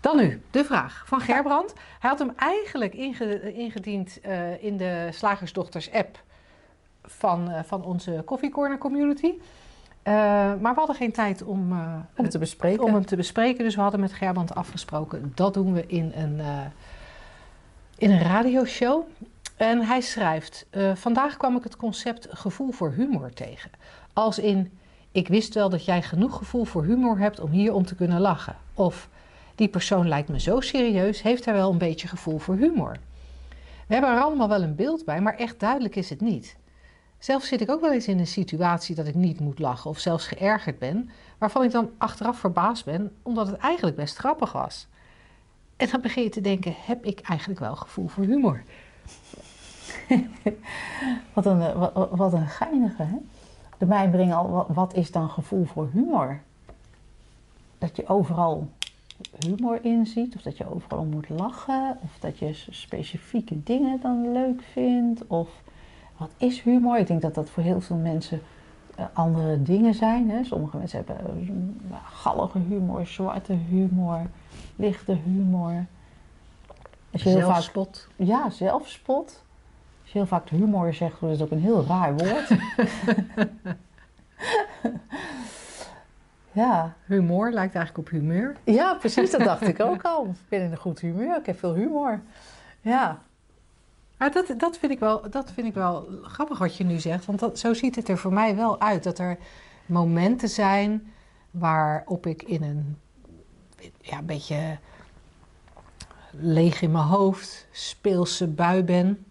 [0.00, 1.74] Dan nu, de vraag van Gerbrand.
[1.98, 4.20] Hij had hem eigenlijk inge- ingediend
[4.60, 6.22] in de Slagersdochters app
[7.02, 9.32] van, van onze Coffee Corner community.
[10.06, 10.12] Eh,
[10.60, 12.84] maar we hadden geen tijd om, eh, Om te bespreken.
[12.84, 13.64] om hem te bespreken.
[13.64, 15.32] Dus we hadden met Gerbrand afgesproken.
[15.34, 16.60] Dat doen we in een, eh,
[17.98, 19.02] in een radioshow.
[19.56, 23.70] En hij schrijft: Vandaag kwam ik het concept gevoel voor humor tegen.
[24.12, 24.78] Als in:
[25.12, 28.20] Ik wist wel dat jij genoeg gevoel voor humor hebt om hier om te kunnen
[28.20, 28.56] lachen.
[28.74, 29.08] Of
[29.54, 32.96] die persoon lijkt me zo serieus, heeft hij wel een beetje gevoel voor humor.
[33.86, 36.56] We hebben er allemaal wel een beeld bij, maar echt duidelijk is het niet.
[37.26, 39.98] Zelf zit ik ook wel eens in een situatie dat ik niet moet lachen of
[39.98, 44.86] zelfs geërgerd ben, waarvan ik dan achteraf verbaasd ben, omdat het eigenlijk best grappig was.
[45.76, 48.62] En dan begin je te denken: heb ik eigenlijk wel gevoel voor humor?
[51.34, 53.16] Wat een, eh, wat, wat een geinige, hè?
[53.78, 56.40] De mijmering al, wat, is dan gevoel voor humor?
[57.78, 58.70] Dat je overal
[59.38, 64.32] humor in ziet, of dat je overal moet lachen, of dat je specifieke dingen dan
[64.32, 65.48] leuk vindt, of
[66.16, 66.98] wat is humor?
[66.98, 68.40] Ik denk dat dat voor heel veel mensen
[68.96, 70.30] eh, andere dingen zijn.
[70.30, 70.44] Hè?
[70.44, 71.26] Sommige mensen hebben
[71.90, 74.20] eh, gallige humor, zwarte humor,
[74.76, 75.84] lichte humor.
[77.12, 78.08] Als je heel vaak Zelfspot.
[78.16, 79.42] ja, zelfspot.
[80.02, 82.48] Als je heel vaak humor zegt, wordt het ook een heel raar woord.
[86.62, 86.94] ja.
[87.06, 88.56] Humor lijkt eigenlijk op humeur.
[88.64, 89.30] ja, precies.
[89.30, 90.24] Dat dacht ik ook al.
[90.24, 91.36] Ik ben in een goed humeur.
[91.36, 92.20] Ik heb veel humor.
[92.80, 93.18] Ja.
[94.16, 97.24] Maar dat, dat, vind ik wel, dat vind ik wel grappig wat je nu zegt.
[97.24, 99.04] Want dat, zo ziet het er voor mij wel uit.
[99.04, 99.38] Dat er
[99.86, 101.12] momenten zijn
[101.50, 102.96] waarop ik in een
[104.00, 104.78] ja, een beetje
[106.30, 109.26] leeg in mijn hoofd, speelse bui ben.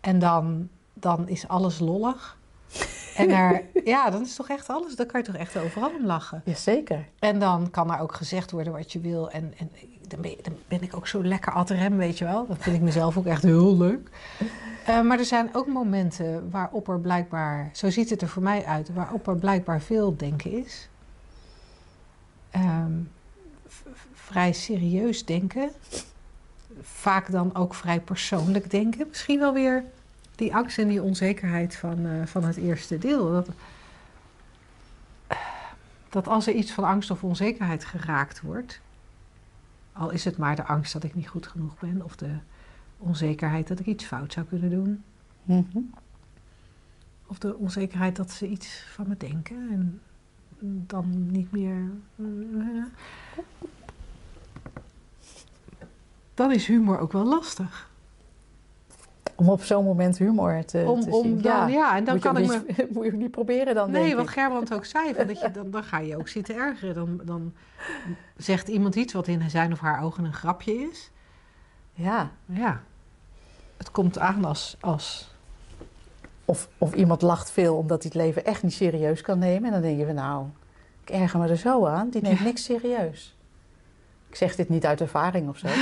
[0.00, 2.38] En dan, dan is alles lollig.
[3.16, 6.06] En er, ja, dan is toch echt alles, dan kan je toch echt overal om
[6.06, 6.42] lachen.
[6.44, 7.08] Jazeker.
[7.18, 9.30] En dan kan er ook gezegd worden wat je wil.
[9.30, 9.70] En, en
[10.10, 12.46] dan, ben, je- dan ben ik ook zo lekker ad rem, weet je wel.
[12.46, 14.08] Dat vind ik mezelf ook echt heel leuk.
[14.86, 18.64] Eh, maar er zijn ook momenten waarop er blijkbaar, zo ziet het er voor mij
[18.64, 20.88] uit, waarop er blijkbaar veel denken is.
[22.50, 22.92] Ehm,
[24.14, 25.70] vrij serieus denken.
[26.80, 29.06] Vaak dan ook vrij persoonlijk denken.
[29.08, 29.84] Misschien wel weer
[30.34, 33.32] die angst en die onzekerheid van, eh, van het eerste deel.
[33.32, 33.48] Dat,
[36.08, 38.80] dat als er iets van angst of onzekerheid geraakt wordt,
[39.92, 42.34] al is het maar de angst dat ik niet goed genoeg ben of de
[42.98, 45.02] onzekerheid dat ik iets fout zou kunnen doen,
[45.42, 45.78] Mhm.
[47.26, 50.00] of de onzekerheid dat ze iets van me denken en
[50.86, 51.90] dan niet meer.
[56.34, 57.89] Dan is humor ook wel lastig.
[59.40, 61.40] Om op zo'n moment humor te, Om, te om zien.
[61.40, 61.96] dan, ja.
[61.96, 62.64] en dan moet, kan ik me...
[62.94, 64.28] moet je niet proberen dan, Nee, wat.
[64.28, 66.94] Gerbrand ook zei, van dat je, dan, dan ga je ook zitten ergeren.
[66.94, 67.52] Dan, dan
[68.36, 71.10] zegt iemand iets wat in zijn of haar ogen een grapje is.
[71.92, 72.30] Ja.
[72.46, 72.80] Ja,
[73.76, 74.76] het komt aan als...
[74.80, 75.34] als
[76.44, 79.64] Of, of iemand lacht veel omdat hij het leven echt niet serieus kan nemen.
[79.64, 80.46] En dan denk je van nou,
[81.04, 82.08] ik erger me er zo aan.
[82.10, 82.44] Die neemt Ja.
[82.44, 83.36] niks serieus.
[84.28, 85.68] Ik zeg dit niet uit ervaring of zo.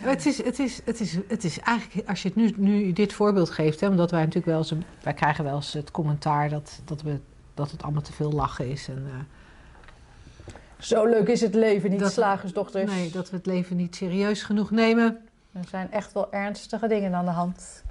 [0.00, 3.12] het, is, het, is, het, is, het is eigenlijk, als je het nu, nu dit
[3.12, 6.48] voorbeeld geeft, hè, omdat wij natuurlijk wel eens, een- wij krijgen wel eens het commentaar
[6.48, 7.18] dat, dat, we,
[7.54, 8.88] dat het allemaal te veel lachen is.
[8.88, 12.90] En, eh, Zo leuk is het leven niet, Dat- slagersdochters.
[12.90, 15.18] nee, dat we het leven niet serieus genoeg nemen.
[15.52, 17.82] Er zijn echt wel ernstige dingen aan de hand.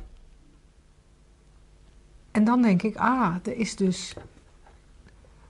[2.31, 4.13] En dan denk ik, ah, er is dus,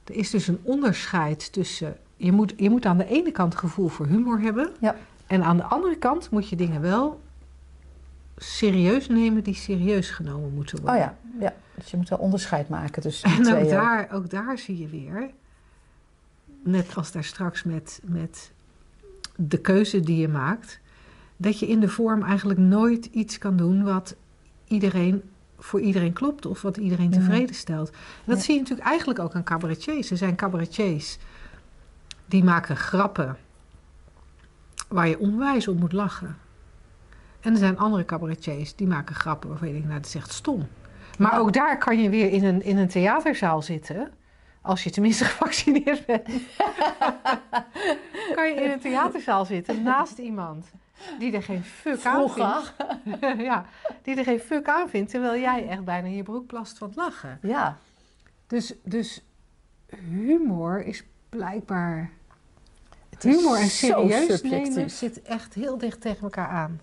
[0.04, 1.98] er is dus een onderscheid tussen.
[2.18, 4.72] Je moet, je moet aan de ene kant gevoel voor humor hebben.
[4.80, 4.96] Ja.
[5.32, 7.22] En aan de andere kant moet je dingen wel
[8.38, 10.96] serieus nemen die serieus genomen moeten worden.
[10.96, 11.54] Oh ja, ja.
[11.76, 13.70] Dus je moet wel onderscheid maken tussen die En ook twee.
[13.70, 15.30] daar, ook daar zie je weer,
[16.64, 18.52] net als daar straks met, met
[19.36, 20.80] de keuze die je maakt,
[21.38, 24.16] dat je in de vorm eigenlijk nooit iets kan doen wat
[24.68, 25.22] iedereen
[25.58, 27.90] voor iedereen klopt of wat iedereen tevreden stelt.
[27.90, 28.44] En dat Ja.
[28.44, 30.12] zie je natuurlijk eigenlijk ook aan cabaretiers.
[30.12, 31.18] Er zijn cabaretiers
[32.26, 33.38] die maken grappen
[34.92, 36.38] waar je onwijs om moet lachen.
[37.40, 40.32] En er zijn andere cabaretiers die maken grappen waarvan je denkt, nou, dat is echt
[40.32, 40.68] stom.
[41.18, 44.12] Maar ook daar kan je weer in een, in een theaterzaal zitten.
[44.62, 46.30] Als je tenminste gevaccineerd bent.
[48.36, 50.72] kan je in een theaterzaal zitten naast iemand
[51.20, 52.74] die er geen fuck aan vindt.
[53.50, 53.66] ja,
[54.02, 56.88] die er geen fuck aan vindt, terwijl jij echt bijna in je broek plast van
[56.88, 57.40] het lachen.
[57.42, 57.78] Ja,
[58.48, 59.24] Dus, dus
[60.10, 62.12] humor is blijkbaar.
[63.24, 66.82] Humor en serieus nemen zit echt heel dicht tegen elkaar aan.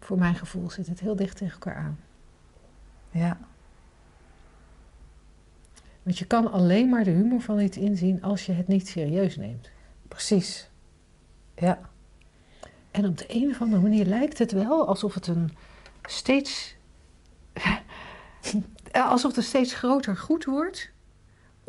[0.00, 1.98] Voor mijn gevoel zit het heel dicht tegen elkaar aan.
[3.10, 3.38] Ja.
[6.02, 9.36] Want je kan alleen maar de humor van iets inzien als je het niet serieus
[9.36, 9.70] neemt.
[10.08, 10.70] Precies.
[11.54, 11.78] Ja.
[12.90, 15.56] En op de een of andere manier lijkt het wel alsof het een
[16.02, 16.76] steeds.
[18.92, 20.91] alsof het steeds groter goed wordt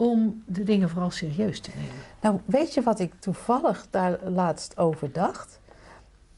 [0.04, 1.96] om de dingen vooral serieus te nemen.
[2.22, 5.60] Nou, weet je wat ik toevallig daar laatst over dacht?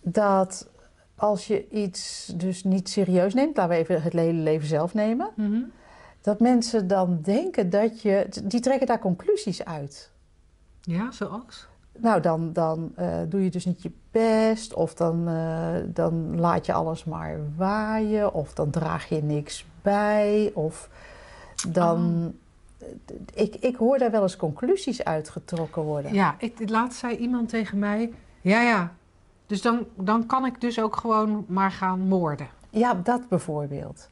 [0.01, 0.69] Dat
[1.15, 5.29] als je iets dus niet serieus neemt, laten we even het hele leven zelf nemen,
[6.21, 8.27] dat mensen dan denken dat je.
[8.43, 10.11] Die trekken daar conclusies uit.
[10.81, 11.67] Ja, zoals?
[11.97, 16.65] Nou, dan, dan eh, doe je dus niet je best, of dan, eh, dan laat
[16.65, 20.89] je alles maar waaien, of dan draag je niks bij, of
[21.69, 22.33] dan.
[23.33, 26.13] Ik, ik hoor daar wel eens conclusies uitgetrokken worden.
[26.13, 28.93] Ja, ik, laatst zei iemand tegen mij: Ja, ja.
[29.45, 32.47] Dus dan, dan kan ik dus ook gewoon maar gaan moorden.
[32.69, 34.09] Ja, dat bijvoorbeeld.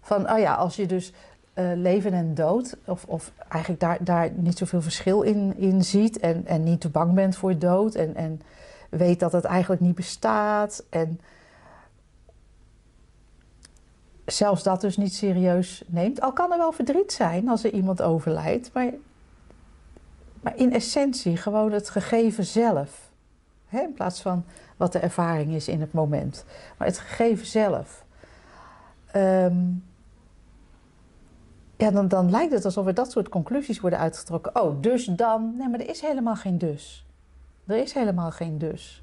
[0.00, 1.12] Van, oh ja, als je dus
[1.52, 6.18] eh, leven en dood, of, of eigenlijk daar, daar niet zoveel verschil in, in ziet
[6.18, 8.40] en, en niet te bang bent voor dood en, en
[8.90, 11.20] weet dat het eigenlijk niet bestaat en
[14.24, 16.20] zelfs dat dus niet serieus neemt.
[16.20, 18.92] Al kan er wel verdriet zijn als er iemand overlijdt, maar,
[20.40, 23.10] maar in essentie gewoon het gegeven zelf.
[23.66, 24.44] Hè, in plaats van
[24.76, 26.44] wat de ervaring is in het moment.
[26.78, 28.04] Maar het gegeven zelf.
[29.06, 29.56] Ehm,
[31.76, 34.62] ja, dan, dan lijkt het alsof er dat soort conclusies worden uitgetrokken.
[34.62, 35.54] Oh, dus dan.
[35.56, 37.06] Nee, maar er is helemaal geen dus.
[37.66, 39.02] Er is helemaal geen dus.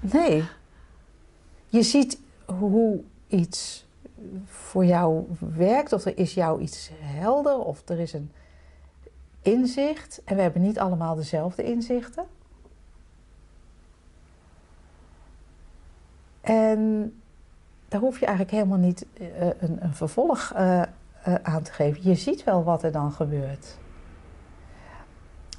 [0.00, 0.44] Nee.
[1.70, 3.86] Je ziet hoe iets
[4.44, 8.30] voor jou werkt, of er is jou iets helder, of er is een
[9.42, 10.22] inzicht.
[10.24, 12.24] En we hebben niet allemaal dezelfde inzichten.
[16.40, 17.12] En
[17.88, 20.82] daar hoef je eigenlijk helemaal niet eh, een, een vervolg eh,
[21.22, 22.08] eh, aan te geven.
[22.08, 23.78] Je ziet wel wat er dan gebeurt.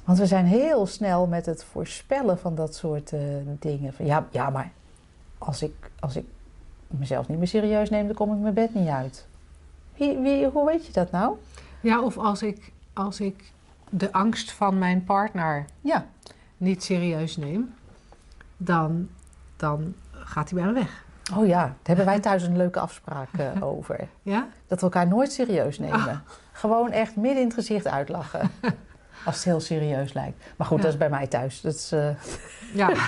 [0.04, 3.20] Want we zijn heel snel met het voorspellen van dat soort eh,
[3.58, 3.92] dingen.
[3.92, 4.72] Van, ja, ja, maar
[5.46, 6.24] als ik, als ik
[6.86, 9.26] mezelf niet meer serieus neem, dan kom ik mijn bed niet uit.
[9.96, 11.36] Wie, wie, hoe weet je dat nou?
[11.80, 13.52] Ja, of als ik, als ik
[13.90, 16.06] de angst van mijn partner Ja,
[16.56, 17.74] niet serieus neem,
[18.56, 19.08] dan,
[19.56, 21.04] dan gaat hij bij me weg.
[21.36, 24.08] oh ja, daar hebben wij thuis een leuke afspraak eh, over.
[24.22, 24.46] Ja?
[24.66, 26.22] Dat we elkaar nooit serieus nemen.
[26.52, 28.50] Gewoon echt midden in het gezicht uitlachen.
[29.24, 30.44] Als het heel serieus lijkt.
[30.56, 30.82] Maar goed, Ja.
[30.82, 31.60] dat is bij mij thuis.
[31.60, 32.08] Dat is, eh,
[32.74, 32.90] Ja.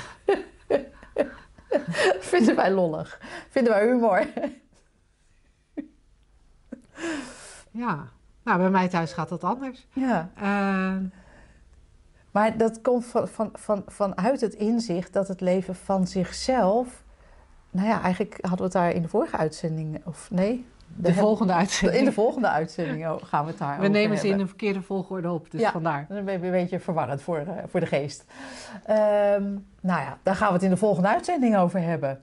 [2.32, 3.20] vinden wij lollig.
[3.50, 4.26] Vinden wij humor.
[7.70, 8.08] ja.
[8.42, 9.86] Nou, bij mij thuis gaat dat anders.
[9.92, 10.30] Ja.
[10.36, 10.96] Eh,
[12.30, 17.02] Maar dat komt van, van, van, vanuit het inzicht dat het leven van zichzelf.
[17.70, 20.06] Nou ja, eigenlijk hadden we het daar in de vorige uitzending.
[20.06, 20.66] Of nee?
[20.97, 21.99] De, volgende uitzending.
[21.99, 24.82] In de volgende uitzending oh, gaan we het daar We nemen ze in een verkeerde
[24.82, 26.07] volgorde op, dus ja, vandaar.
[26.09, 28.24] Dat is een beetje verwarrend voor, uh, voor de geest.
[28.90, 32.22] Um, nou ja, daar gaan we het in de volgende uitzending over hebben.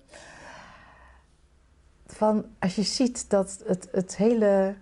[2.06, 4.76] Van als je ziet dat het, het, hele,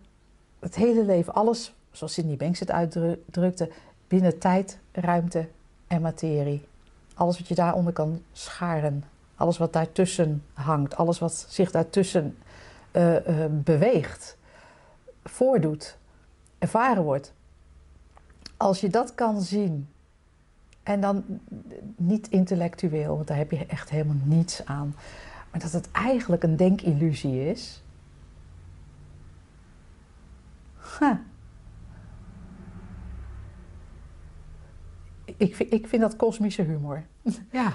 [0.60, 3.72] het hele leven, alles zoals Sidney Banks het uitdrukte,
[4.08, 5.48] binnen tijd, ruimte
[5.88, 6.68] en materie.
[7.14, 9.04] Alles wat je daaronder kan scharen.
[9.36, 10.96] Alles wat daartussen hangt.
[10.96, 12.38] Alles wat zich daartussen
[12.94, 14.38] uh, uh, beweegt.
[15.24, 15.98] Voordoet.
[16.58, 17.34] Ervaren wordt.
[18.58, 19.88] Als je dat kan zien.
[20.84, 21.24] En dan
[21.96, 24.96] niet intellectueel, want daar heb je echt helemaal niets aan.
[25.52, 27.84] Maar dat het eigenlijk een denkillusie is.
[31.00, 31.18] Huh.
[35.40, 37.04] ik, vind, ik vind dat kosmische humor.
[37.52, 37.74] Ja.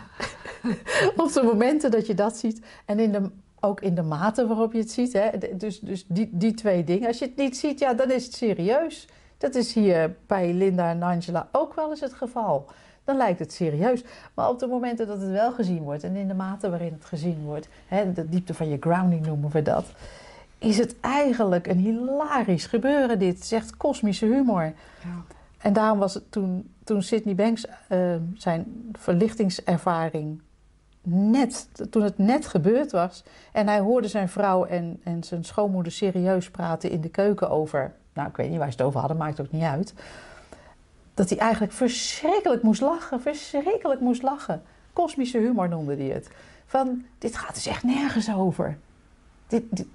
[1.16, 3.30] Op de momenten dat je dat ziet en in de,
[3.64, 5.12] ook in de mate waarop je het ziet.
[5.12, 5.30] Hè?
[5.56, 7.08] Dus, dus die, die twee dingen.
[7.08, 9.08] Als je het niet ziet, ja, dan is het serieus.
[9.38, 12.66] Dat is hier bij Linda en Angela ook wel eens het geval.
[13.04, 14.04] Dan lijkt het serieus.
[14.34, 17.04] Maar op de momenten dat het wel gezien wordt en in de mate waarin het
[17.04, 19.84] gezien wordt, hè, de diepte van je grounding noemen we dat,
[20.58, 23.18] is het eigenlijk een hilarisch gebeuren.
[23.18, 24.62] Dit zegt kosmische humor.
[24.62, 24.74] Ja.
[25.58, 30.40] En daarom was het toen, toen Sidney Banks uh, zijn verlichtingservaring
[31.06, 33.24] net, toen het net gebeurd was.
[33.52, 37.94] En hij hoorde zijn vrouw en, en zijn schoonmoeder serieus praten in de keuken over.
[38.12, 39.94] Nou, ik weet niet waar ze het over hadden, maakt ook niet uit.
[41.14, 44.62] Dat hij eigenlijk verschrikkelijk moest lachen, verschrikkelijk moest lachen.
[44.92, 46.30] Kosmische humor noemde hij het.
[46.66, 48.78] Van, dit gaat dus echt nergens over.
[49.46, 49.86] Dit,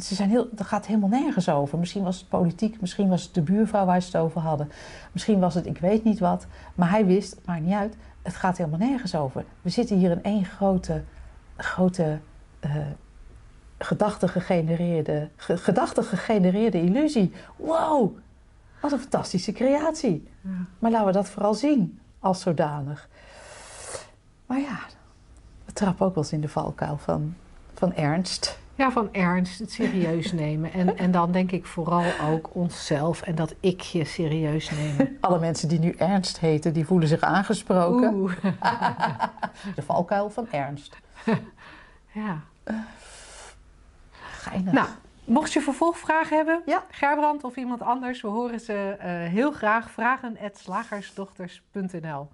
[0.00, 1.78] ze zijn heel, dat gaat helemaal nergens over.
[1.78, 4.70] Misschien was het politiek, misschien was het de buurvrouw waar ze het over hadden.
[5.12, 6.46] Misschien was het ik weet niet wat.
[6.74, 9.44] Maar hij wist, het maakt niet uit, het gaat helemaal nergens over.
[9.62, 11.02] We zitten hier in één grote,
[11.56, 12.20] grote
[12.64, 12.76] uh,
[13.78, 17.32] gedachte-gegenereerde, gedachte-gegenereerde illusie.
[17.56, 18.16] Wow,
[18.80, 20.28] wat een fantastische creatie.
[20.40, 20.50] Ja.
[20.78, 23.08] Maar laten we dat vooral zien als zodanig.
[24.46, 24.78] Maar ja,
[25.64, 27.34] we trappen ook wel eens in de valkuil van,
[27.74, 28.58] van ernst.
[28.82, 30.72] Ja, van ernst, het serieus nemen.
[30.72, 35.16] En, en dan denk ik vooral ook onszelf en dat ik je serieus nemen.
[35.20, 38.14] Alle mensen die nu ernst heten, die voelen zich aangesproken.
[38.14, 38.32] Oeh.
[39.74, 40.96] De valkuil van ernst.
[42.12, 42.40] Ja.
[44.12, 44.72] Geinig.
[44.72, 44.88] Nou,
[45.24, 46.84] mocht je vervolgvragen hebben, ja.
[46.90, 49.90] Gerbrand of iemand anders, we horen ze uh, heel graag.
[49.90, 52.28] Vragen.slagersdochters.nl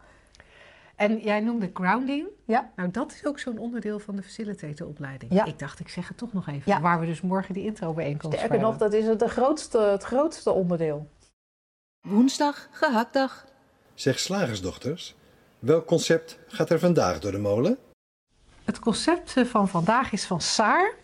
[0.99, 2.26] en jij noemde grounding.
[2.44, 2.70] Ja.
[2.76, 5.32] Nou, dat is ook zo'n onderdeel van de facilitatoropleiding.
[5.32, 5.44] Ja.
[5.44, 6.62] Ik dacht, ik zeg het toch nog even.
[6.72, 6.80] Ja.
[6.80, 10.51] Waar we dus morgen die intro-bijeenkomst Sterker nog, dat is het, de grootste, het grootste
[10.51, 11.09] onderdeel.
[12.01, 13.46] Woensdag, gehaktdag.
[13.94, 15.16] Zeg slagersdochters,
[15.59, 17.78] welk concept gaat er vandaag door de molen?
[18.64, 20.94] Het concept van vandaag is van Saar,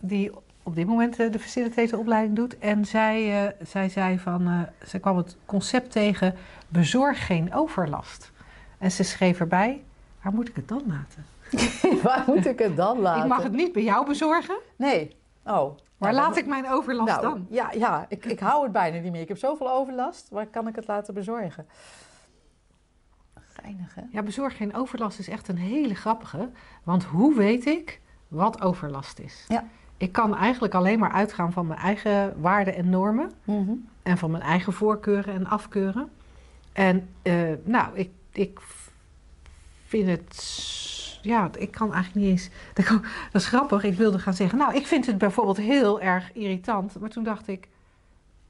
[0.00, 2.58] die op dit moment de facilitatoropleiding doet.
[2.58, 6.34] En zij, uh, zij zei van, uh, zij kwam het concept tegen,
[6.68, 8.31] bezorg geen overlast.
[8.82, 9.82] En ze schreef erbij,
[10.22, 11.26] waar moet ik het dan laten?
[12.02, 13.22] waar moet ik het dan laten?
[13.22, 14.58] Ik mag het niet bij jou bezorgen.
[14.76, 15.16] Nee.
[15.44, 15.76] Oh.
[15.96, 17.46] Waar nou, laat ik mijn overlast nou, dan?
[17.50, 19.20] Ja, ja ik, ik hou het bijna niet meer.
[19.20, 20.28] Ik heb zoveel overlast.
[20.30, 21.66] Waar kan ik het laten bezorgen?
[23.34, 24.02] Geinig, hè?
[24.10, 26.48] Ja, bezorg geen overlast is echt een hele grappige.
[26.82, 29.44] Want hoe weet ik wat overlast is?
[29.48, 29.64] Ja.
[29.96, 33.32] Ik kan eigenlijk alleen maar uitgaan van mijn eigen waarden en normen.
[33.44, 33.88] Mm -hmm.
[34.02, 36.10] En van mijn eigen voorkeuren en afkeuren.
[36.72, 38.60] En uh, nou, ik ik
[39.92, 41.18] vind het.
[41.22, 42.48] Ja, ik kan eigenlijk niet eens.
[43.32, 43.82] Dat is grappig.
[43.84, 44.58] Ik wilde gaan zeggen.
[44.58, 47.00] Nou, ik vind het bijvoorbeeld heel erg irritant.
[47.00, 47.68] Maar toen dacht ik.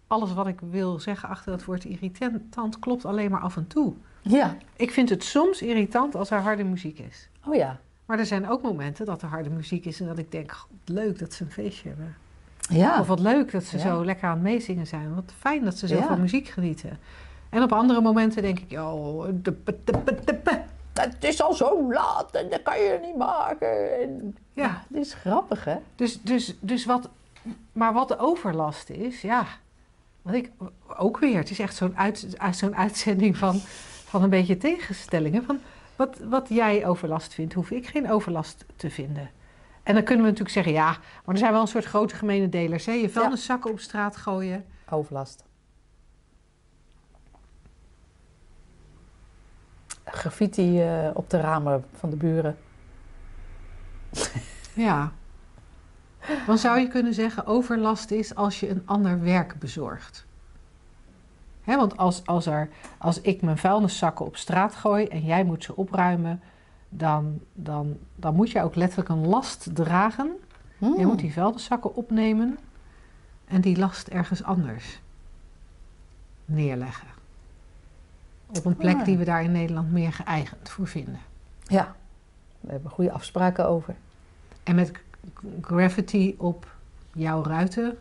[0.07, 3.93] Alles wat ik wil zeggen achter dat woord irritant klopt alleen maar af en toe.
[4.23, 4.57] Ja.
[4.77, 7.29] Ik vind het soms irritant als er harde muziek is.
[7.47, 7.79] Oh ja.
[8.07, 11.19] Maar er zijn ook momenten dat er harde muziek is en dat ik denk: leuk
[11.19, 12.15] dat ze een feestje hebben.
[12.59, 13.01] Ja.
[13.01, 13.83] Of wat leuk dat ze Ja.
[13.83, 15.15] zo lekker aan het meezingen zijn.
[15.15, 16.07] Wat fijn dat ze zo Ja.
[16.07, 16.99] van muziek genieten.
[17.49, 19.57] En op andere momenten denk ik, oh, de.
[20.93, 24.01] Het is al zo laat en dat kan je niet maken.
[24.01, 24.83] En, Ja.
[24.89, 25.77] dit is grappig, hè?
[25.97, 27.09] Dus, dus, dus wat,
[27.73, 29.47] maar wat de overlast is, ja,
[30.23, 30.51] wat ik
[30.97, 33.55] ook weer, het is echt zo'n uit, zo'n uitzending van,
[34.05, 35.45] van een beetje tegenstellingen.
[35.45, 35.59] Van
[35.97, 39.31] wat, wat jij overlast vindt, hoef ik geen overlast te vinden.
[39.83, 40.91] En dan kunnen we natuurlijk zeggen, ja,
[41.25, 42.87] maar er zijn wel een soort grote gemene delers.
[42.87, 42.93] Hè?
[42.93, 44.65] Je vuilniszakken op straat gooien.
[44.91, 45.45] Overlast.
[50.23, 52.57] Graffiti eh, op de ramen van de buren.
[54.75, 55.13] Ja.
[56.47, 60.27] Dan zou je kunnen zeggen, overlast is als je een ander werk bezorgt.
[61.63, 62.69] Hè, want als, als, er,
[62.99, 66.41] als ik mijn vuilniszakken op straat gooi en jij moet ze opruimen,
[66.89, 70.31] dan, dan, dan moet je ook letterlijk een last dragen.
[70.79, 70.99] Hmm.
[70.99, 72.59] Je moet die vuilniszakken opnemen
[73.45, 75.01] en die last ergens anders
[76.45, 77.12] neerleggen.
[78.57, 79.05] Op een plek Ah.
[79.05, 81.19] die we daar in Nederland meer geëigend voor vinden.
[81.67, 81.95] Ja,
[82.61, 83.95] we hebben goede afspraken over.
[84.63, 84.93] En met
[85.61, 86.67] graffiti op
[87.13, 87.99] jouw ruiten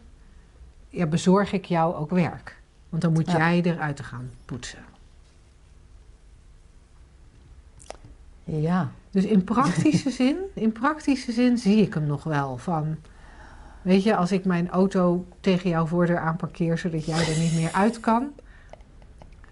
[0.89, 2.60] ja, bezorg ik jou ook werk.
[2.89, 3.38] Want dan moet Ja.
[3.38, 4.80] jij eruit gaan poetsen.
[8.43, 12.95] Ja, Dus in praktische zin, in praktische zin zie ik hem nog wel van.
[13.82, 17.72] Weet je, als ik mijn auto tegen jouw voordeur aanparkeer zodat jij er niet meer
[17.74, 18.28] uit kan.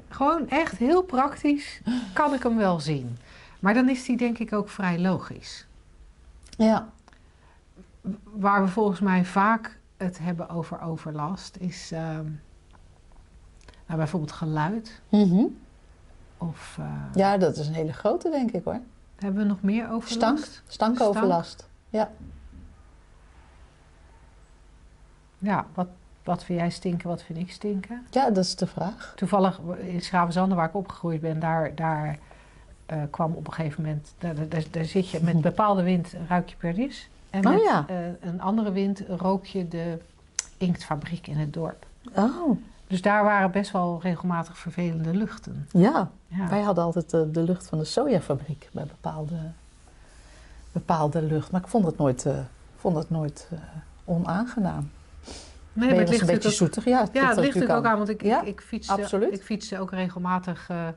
[0.10, 1.82] Gewoon echt heel praktisch
[2.14, 3.18] kan ik hem wel zien.
[3.60, 5.68] Maar dan is die denk ik ook vrij logisch.
[6.58, 6.90] ja,
[8.24, 12.26] Waar we volgens mij vaak het hebben over overlast is ehm,
[13.86, 15.02] nou, bijvoorbeeld geluid.
[15.10, 15.44] Mhm.
[16.38, 18.80] Of eh, ja, dat is een hele grote, denk ik hoor.
[19.16, 20.46] hebben we nog meer overlast?
[20.46, 21.70] Stank, stankoverlast.
[21.90, 22.12] Ja.
[25.38, 25.88] Ja, wat,
[26.30, 28.06] wat vind jij stinken, wat vind ik stinken?
[28.12, 29.14] ja, dat is de vraag.
[29.16, 32.18] Toevallig in Schravenzande, waar ik opgegroeid ben, daar, daar
[32.86, 36.50] eh, kwam op een gegeven moment, daar, daar, daar- zit je met bepaalde wind ruik
[36.50, 37.10] je perdies.
[37.30, 37.86] En Oh met ja.
[37.88, 39.98] eh, een andere wind rook je de
[40.58, 41.86] inktfabriek in het dorp.
[42.16, 42.58] Oh,
[42.88, 45.68] Dus daar waren best wel regelmatig vervelende luchten.
[45.72, 46.10] ja.
[46.28, 46.48] Ja.
[46.50, 49.36] Wij hadden altijd de, de lucht van de sojafabriek bij bepaalde,
[50.72, 51.52] bepaalde lucht.
[51.52, 52.38] Maar ik vond het nooit, eh,
[52.78, 53.60] vond het nooit eh,
[54.06, 54.90] onaangenaam.
[55.74, 56.86] Nee, maar het was een ligt beetje ook, zoetig?
[56.86, 59.34] Ja, ja, dat het ligt natuurlijk ook aan, want ik, Ja, ik, ik, fietste, absoluut.
[59.34, 60.88] ik fietste ook regelmatig eh,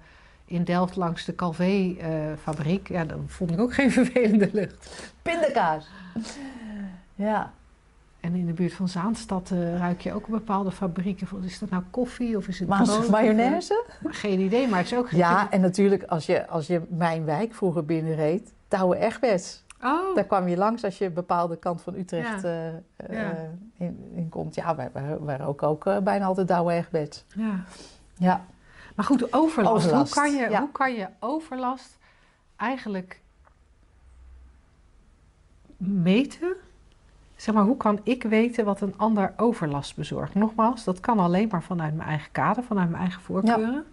[0.45, 2.89] in Delft langs de Calvé-fabriek.
[2.89, 5.13] ja, dan vond ik ook geen vervelende lucht.
[5.23, 5.87] Pindakaas.
[7.15, 7.53] Ja,
[8.21, 11.29] En in de buurt van Zaanstad eh, ruik je ook bepaalde fabrieken.
[11.45, 13.09] Is dat nou koffie of is het maar brood?
[13.09, 13.85] mayonaise?
[14.03, 15.11] Of, eh, geen idee, maar het is ook...
[15.11, 19.63] Ja, en natuurlijk als je, als je mijn wijk vroeger binnenreed, Douwe Egberts.
[19.83, 22.83] Oh, Daar kwam je langs als je een bepaalde kant van Utrecht Ja.
[23.11, 23.35] Ja.
[23.77, 24.55] in, in komt.
[24.55, 27.25] Ja, wij, wij, wij roken ook eh, bijna altijd Douwe Egberts.
[27.37, 27.65] ja.
[28.17, 28.45] Ja.
[28.97, 29.85] Maar goed, overlast.
[29.87, 30.61] Overlast, Hoe, kan je, ja.
[30.61, 31.99] hoe kan je overlast
[32.57, 33.21] eigenlijk
[35.77, 36.53] meten?
[37.37, 40.35] Zeg maar, hoe kan ik weten wat een ander overlast bezorgt?
[40.35, 43.85] Nogmaals, dat kan alleen maar vanuit mijn eigen kader, vanuit mijn eigen voorkeuren.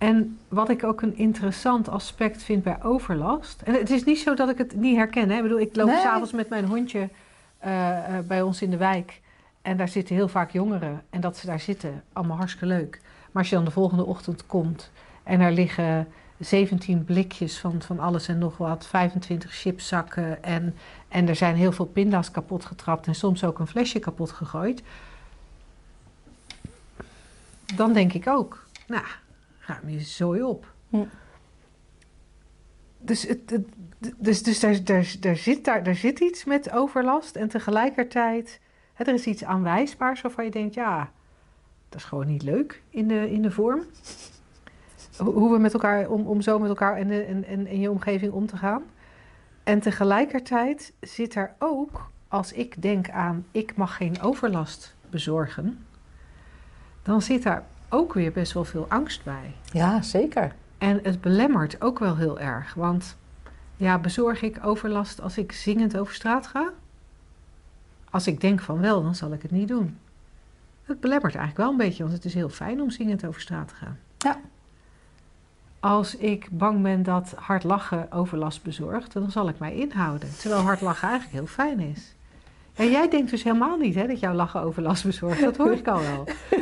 [0.00, 3.62] En wat ik ook een interessant aspect vind bij overlast.
[3.62, 5.30] En het is niet zo dat ik het niet herken.
[5.30, 5.36] Hè?
[5.36, 6.00] Ik bedoel, ik loop Nee.
[6.00, 7.08] s'avonds met mijn hondje
[7.58, 9.20] eh, eh, bij ons in de wijk.
[9.62, 11.02] En daar zitten heel vaak jongeren.
[11.10, 13.00] En dat ze daar zitten, allemaal hartstikke leuk.
[13.02, 14.90] Maar als je dan de volgende ochtend komt
[15.22, 20.74] en er liggen 17 blikjes van, van alles en nog wat, 25 chipszakken en,
[21.08, 24.82] en er zijn heel veel pinda's kapot getrapt en soms ook een flesje kapot gegooid.
[27.74, 29.04] Dan denk ik ook, nou,
[29.72, 30.72] ruim je zooi op.
[30.88, 31.04] Hm.
[32.98, 33.68] Dus, het, het-
[34.18, 38.60] dus, dus daar, daar, daar, zit, daar, daar zit iets met overlast en tegelijkertijd,
[38.94, 41.10] hè, er is iets aanwijsbaars waarvan je denkt, ja,
[41.88, 43.82] dat is gewoon niet leuk in de, in de vorm.
[45.16, 47.90] Hoe we met elkaar, om, om zo met elkaar en, de, en, en in je
[47.90, 48.82] omgeving om te gaan.
[49.64, 55.86] En tegelijkertijd zit er ook, als ik denk aan ik mag geen overlast bezorgen,
[57.02, 59.54] dan zit daar ook weer best wel veel angst bij.
[59.72, 60.54] ja, zeker.
[60.78, 62.74] En het belemmert ook wel heel erg.
[62.74, 63.16] Want
[63.76, 66.72] ja, bezorg ik overlast als ik zingend over straat ga?
[68.10, 69.98] Als ik denk van wel, dan zal ik het niet doen.
[70.84, 73.68] Het belemmert eigenlijk wel een beetje, want het is heel fijn om zingend over straat
[73.68, 73.98] te gaan.
[74.18, 74.40] Ja.
[75.80, 80.28] Als ik bang ben dat hard lachen overlast bezorgt, dan zal ik mij inhouden.
[80.38, 82.14] Terwijl hard lachen eigenlijk heel fijn is.
[82.74, 85.40] En jij denkt dus helemaal niet hè, dat jouw lachen overlast bezorgt.
[85.40, 86.24] Dat hoor ik al wel.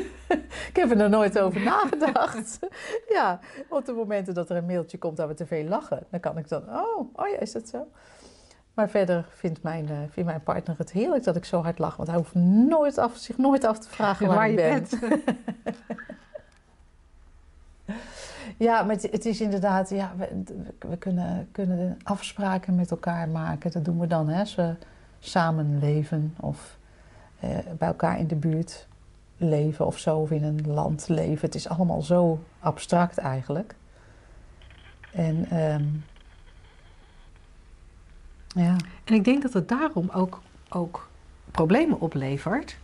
[0.79, 2.59] Ik heb er nog nooit over nagedacht.
[3.17, 6.21] ja, op de momenten dat er een mailtje komt dat we te veel lachen, dan
[6.21, 7.89] kan ik dan, oh, oh ja, is dat zo?
[8.75, 11.97] Maar verder vindt mijn, eh, vindt mijn partner het heerlijk dat ik zo hard lach.
[11.97, 12.35] Want hij hoeft
[12.69, 14.71] nooit af, zich nooit af te vragen waar, Waar je ben.
[14.71, 14.99] bent.
[18.57, 20.43] Ja, maar het, het is inderdaad, ja, we,
[20.79, 23.71] we kunnen, kunnen afspraken met elkaar maken.
[23.71, 24.75] Dat doen we dan, hè, als we
[25.19, 26.79] samen leven of
[27.41, 28.88] eh, bij elkaar in de buurt
[29.39, 31.47] leven of zo, of in een land leven.
[31.47, 33.75] Het is allemaal zo abstract eigenlijk.
[35.13, 35.85] En ehm,
[38.49, 41.09] ja, En ik denk dat het daarom ook, ook
[41.51, 42.79] problemen oplevert.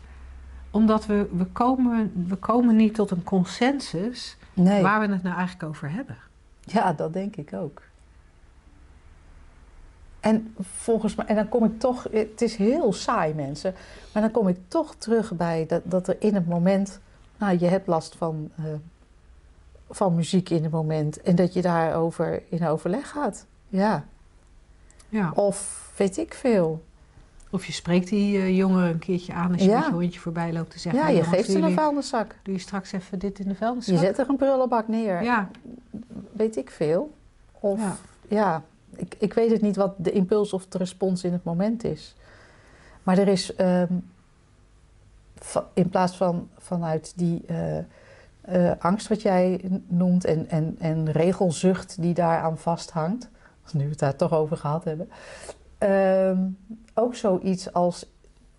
[0.71, 5.37] Omdat we, we, komen, we komen niet tot een consensus nee, waar we het nou
[5.37, 6.17] eigenlijk over hebben.
[6.61, 7.83] ja, dat denk ik ook.
[10.25, 13.75] En volgens mij, en dan kom ik toch, het is heel saai mensen,
[14.13, 17.01] maar dan kom ik toch terug bij dat, dat er in het moment
[17.39, 18.65] nou, je hebt last van, eh,
[19.91, 23.47] van muziek in het moment en dat je daarover in overleg gaat.
[23.69, 24.05] Ja.
[25.09, 25.31] Ja.
[25.35, 26.83] Of weet ik veel.
[27.51, 29.79] Of je spreekt die uh, jongeren een keertje aan als je Ja.
[29.79, 31.01] met je hondje voorbij loopt te zeggen...
[31.01, 32.35] Ja, "Hey, je geeft ze een vuilniszak.
[32.43, 33.95] Doe je straks even dit in de vuilniszak?
[33.95, 35.23] Je zet er een prullenbak neer.
[35.23, 35.49] Ja,
[36.33, 37.13] Weet ik veel.
[37.61, 37.97] Of Ja.
[38.29, 38.63] ja,
[38.97, 42.15] ik, ik weet het niet wat de impuls of de respons in het moment is.
[43.03, 43.95] Maar er is ehm,
[45.73, 47.79] in plaats van vanuit die eh,
[48.41, 53.29] eh, angst wat jij noemt en, en, en regelzucht die daaraan vasthangt,
[53.73, 55.09] nu we het daar toch over gehad hebben,
[55.79, 56.39] ehm,
[56.95, 58.07] ook zoiets als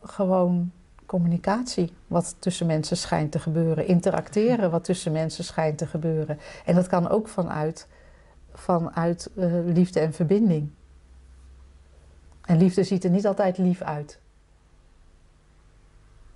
[0.01, 0.71] gewoon
[1.05, 6.39] communicatie, wat tussen mensen schijnt te gebeuren, interacteren, wat tussen mensen schijnt te gebeuren.
[6.65, 7.87] En dat kan ook vanuit,
[8.57, 10.69] vanuit eh, liefde en verbinding.
[12.41, 14.19] En liefde ziet er niet altijd lief uit.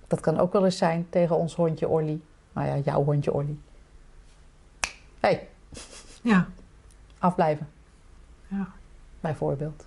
[0.06, 2.20] Dat kan ook wel eens zijn tegen ons hondje Olly.
[2.52, 3.58] Nou ja, jouw hondje Olly.
[5.20, 5.48] Hé, hey,
[6.22, 6.48] ja,
[7.18, 7.68] afblijven,
[8.48, 8.68] ja.
[9.20, 9.86] bijvoorbeeld.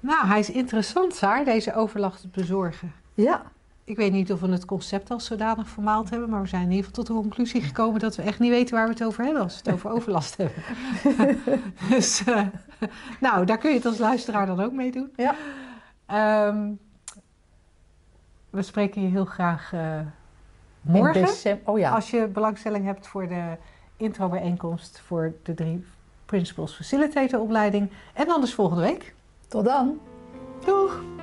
[0.00, 2.92] Nou, hij is interessant, Saar, deze overlast bezorgen.
[3.14, 3.42] Ja,
[3.84, 6.70] Ik weet niet of we het concept als zodanig vermaald hebben, maar we zijn in
[6.70, 9.24] ieder geval tot de conclusie gekomen dat we echt niet weten waar we het over
[9.24, 10.62] hebben als we het over overlast hebben.
[11.90, 12.46] dus, eh,
[13.20, 15.12] nou, daar kun je het als luisteraar dan ook mee doen.
[15.16, 15.34] Ja.
[16.06, 16.70] Ehm,
[18.50, 20.00] we spreken je heel graag eh,
[20.80, 21.60] morgen.
[21.64, 23.56] Oh ja, Als je belangstelling hebt voor de
[23.96, 25.84] intro-bijeenkomst voor de drie
[26.26, 27.90] Principles Facilitator opleiding.
[28.14, 29.14] En anders volgende week.
[29.48, 30.00] tot dan.
[30.64, 31.21] Doeg!